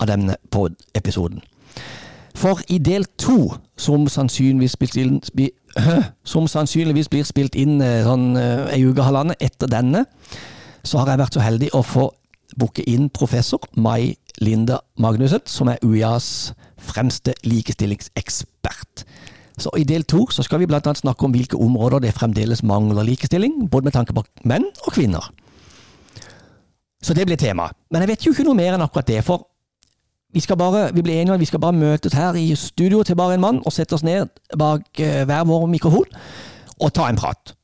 av 0.00 0.10
denne 0.10 0.36
episoden. 0.96 1.42
For 2.40 2.60
i 2.72 2.78
del 2.78 3.04
to, 3.20 3.50
som 3.76 4.06
sannsynligvis, 4.08 4.78
blir 4.78 4.92
spilt 7.28 7.58
inn 7.58 7.80
eh, 7.84 8.06
sånn 8.06 8.32
ei 8.38 8.80
eh, 8.80 8.86
uke 8.86 9.04
halvannen 9.04 9.36
etter 9.40 9.68
denne, 9.70 10.06
så 10.82 11.02
har 11.02 11.12
jeg 11.12 11.20
vært 11.20 11.36
så 11.36 11.44
heldig 11.44 11.68
å 11.76 11.82
få 11.84 12.08
booke 12.58 12.82
inn 12.88 13.10
professor 13.14 13.60
Mai 13.76 14.16
Linda 14.40 14.80
Magnussen, 14.96 15.44
som 15.44 15.68
er 15.68 15.82
UiAs 15.84 16.54
fremste 16.80 17.34
likestillingsekspert. 17.44 19.04
Så 19.60 19.68
I 19.76 19.84
del 19.84 20.06
to 20.08 20.24
skal 20.32 20.62
vi 20.62 20.68
annet 20.70 21.02
snakke 21.02 21.26
om 21.26 21.34
hvilke 21.34 21.58
områder 21.60 22.00
det 22.00 22.14
fremdeles 22.16 22.64
mangler 22.64 23.04
likestilling, 23.04 23.68
både 23.68 23.90
med 23.90 23.92
tanke 23.92 24.16
på 24.16 24.24
menn 24.48 24.64
og 24.86 24.96
kvinner. 24.96 25.28
Så 27.02 27.14
det 27.14 27.26
blir 27.26 27.36
tema. 27.36 27.70
Men 27.90 28.02
jeg 28.02 28.08
vet 28.08 28.26
jo 28.26 28.32
ikke 28.34 28.44
noe 28.44 28.58
mer 28.58 28.76
enn 28.76 28.84
akkurat 28.84 29.08
det, 29.08 29.22
for 29.24 29.46
vi 30.32 30.40
skal 30.40 30.56
bare, 30.56 30.94
vi 30.94 31.02
blir 31.02 31.14
enige 31.14 31.32
om 31.32 31.38
at 31.38 31.40
vi 31.40 31.48
skal 31.48 31.60
bare 31.60 31.72
møtes 31.72 32.12
her 32.12 32.34
i 32.34 32.54
studio 32.54 33.02
til 33.02 33.16
bare 33.16 33.34
en 33.34 33.40
mann 33.40 33.62
og 33.66 33.72
sette 33.72 33.96
oss 33.96 34.04
ned 34.06 34.28
bak 34.58 35.00
uh, 35.00 35.22
hver 35.26 35.44
vår 35.44 35.66
mikrofon 35.66 36.06
og 36.80 36.92
ta 36.94 37.08
en 37.08 37.16
prat. 37.16 37.54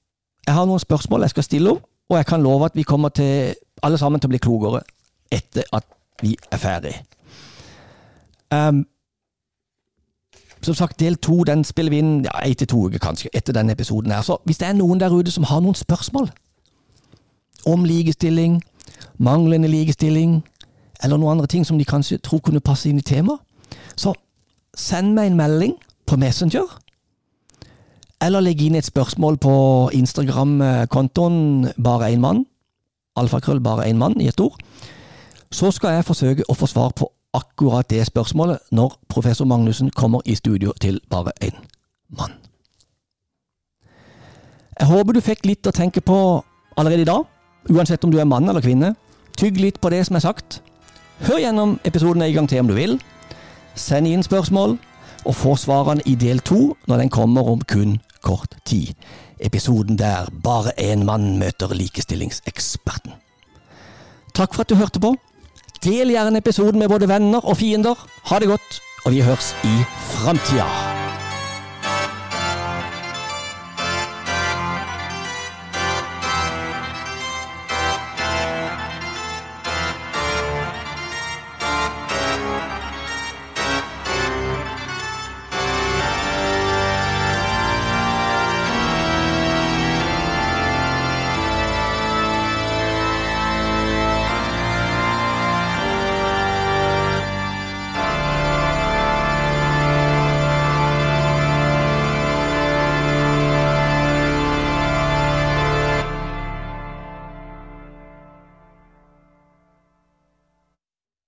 Jeg 0.47 0.55
har 0.55 0.67
noen 0.67 0.81
spørsmål 0.81 1.21
jeg 1.21 1.31
skal 1.31 1.43
stille 1.43 1.71
opp, 1.71 1.87
og 2.09 2.17
jeg 2.17 2.27
kan 2.27 2.43
love 2.43 2.65
at 2.65 2.75
vi 2.75 2.83
kommer 2.83 3.09
til 3.09 3.55
alle 3.83 3.99
sammen 3.99 4.21
til 4.21 4.29
å 4.29 4.35
bli 4.35 4.43
klokere 4.43 4.83
etter 5.31 5.67
at 5.73 5.87
vi 6.23 6.37
er 6.51 6.59
ferdig. 6.59 6.95
Um, 8.51 8.87
som 10.63 10.75
sagt, 10.75 11.01
del 11.01 11.17
to 11.17 11.45
den 11.45 11.65
spiller 11.65 11.91
vi 11.91 11.99
inn 11.99 12.25
ja, 12.25 12.35
ei 12.43 12.55
til 12.55 12.67
to 12.67 12.87
uker, 12.87 12.99
kanskje, 12.99 13.31
etter 13.35 13.55
denne 13.55 13.73
episoden 13.73 14.11
her. 14.11 14.23
Så 14.23 14.39
hvis 14.45 14.59
det 14.59 14.69
er 14.69 14.79
noen 14.79 15.01
der 15.01 15.15
ute 15.15 15.31
som 15.31 15.47
har 15.47 15.61
noen 15.61 15.75
spørsmål 15.75 16.31
om 17.67 17.85
likestilling, 17.85 18.63
manglende 19.19 19.69
likestilling, 19.69 20.41
eller 21.03 21.17
noen 21.17 21.37
andre 21.37 21.47
ting 21.47 21.67
som 21.67 21.79
de 21.79 21.85
kanskje 21.85 22.19
tror 22.19 22.41
kunne 22.45 22.61
passe 22.61 22.89
inn 22.89 22.99
i 23.01 23.05
temaet, 23.05 23.41
så 23.97 24.15
send 24.77 25.15
meg 25.17 25.31
en 25.31 25.39
melding 25.41 25.75
på 26.07 26.19
Messenger. 26.21 26.67
Eller 28.23 28.41
legg 28.41 28.63
inn 28.65 28.77
et 28.79 28.87
spørsmål 28.87 29.37
på 29.41 29.55
Instagram-kontoen 29.93 31.73
bare 31.83 32.13
én 32.13 32.21
mann. 32.21 32.45
Alfakrøll 33.17 33.61
bare 33.61 33.89
én 33.89 34.01
mann 34.01 34.21
i 34.21 34.29
et 34.29 34.41
ord. 34.41 34.57
Så 35.53 35.71
skal 35.71 35.97
jeg 35.97 36.09
forsøke 36.09 36.49
å 36.49 36.57
få 36.57 36.69
svar 36.69 36.93
på 36.97 37.09
akkurat 37.37 37.89
det 37.91 38.07
spørsmålet 38.09 38.73
når 38.73 38.97
professor 39.09 39.45
Magnussen 39.45 39.91
kommer 39.91 40.25
i 40.25 40.35
studio 40.35 40.73
til 40.81 41.01
bare 41.11 41.33
én 41.45 41.57
mann. 42.09 42.33
Jeg 44.81 44.89
håper 44.89 45.13
du 45.13 45.21
fikk 45.25 45.47
litt 45.49 45.67
å 45.67 45.73
tenke 45.73 46.01
på 46.05 46.17
allerede 46.77 47.05
i 47.05 47.09
dag, 47.09 47.25
uansett 47.73 48.05
om 48.05 48.13
du 48.13 48.19
er 48.21 48.29
mann 48.29 48.49
eller 48.49 48.61
kvinne. 48.61 48.95
Tygg 49.37 49.61
litt 49.61 49.81
på 49.81 49.91
det 49.93 50.07
som 50.09 50.17
er 50.17 50.25
sagt. 50.25 50.61
Hør 51.27 51.41
gjennom 51.41 51.79
episoden 51.85 52.25
en 52.25 52.35
gang 52.35 52.49
til 52.49 52.63
om 52.65 52.71
du 52.71 52.77
vil. 52.77 52.99
Send 53.77 54.09
inn 54.09 54.25
spørsmål, 54.25 54.79
og 55.27 55.35
få 55.35 55.57
svarene 55.61 56.05
i 56.07 56.15
del 56.15 56.41
to 56.41 56.77
når 56.87 57.03
den 57.03 57.13
kommer 57.13 57.49
om 57.51 57.61
kun 57.69 57.99
kort 58.25 58.57
tid. 58.65 58.95
Episoden 59.41 59.99
der 59.99 60.31
bare 60.43 60.73
én 60.81 61.05
mann 61.05 61.39
møter 61.39 61.75
likestillingseksperten. 61.75 63.13
Takk 64.35 64.55
for 64.55 64.65
at 64.65 64.71
du 64.71 64.77
hørte 64.81 65.01
på. 65.01 65.15
Del 65.85 66.11
gjerne 66.15 66.41
episoden 66.41 66.81
med 66.81 66.89
både 66.89 67.09
venner 67.09 67.45
og 67.45 67.57
fiender. 67.57 67.97
Ha 68.31 68.39
det 68.39 68.49
godt, 68.49 68.81
og 69.05 69.13
vi 69.13 69.25
høres 69.25 69.55
i 69.65 69.77
framtida. 70.17 70.86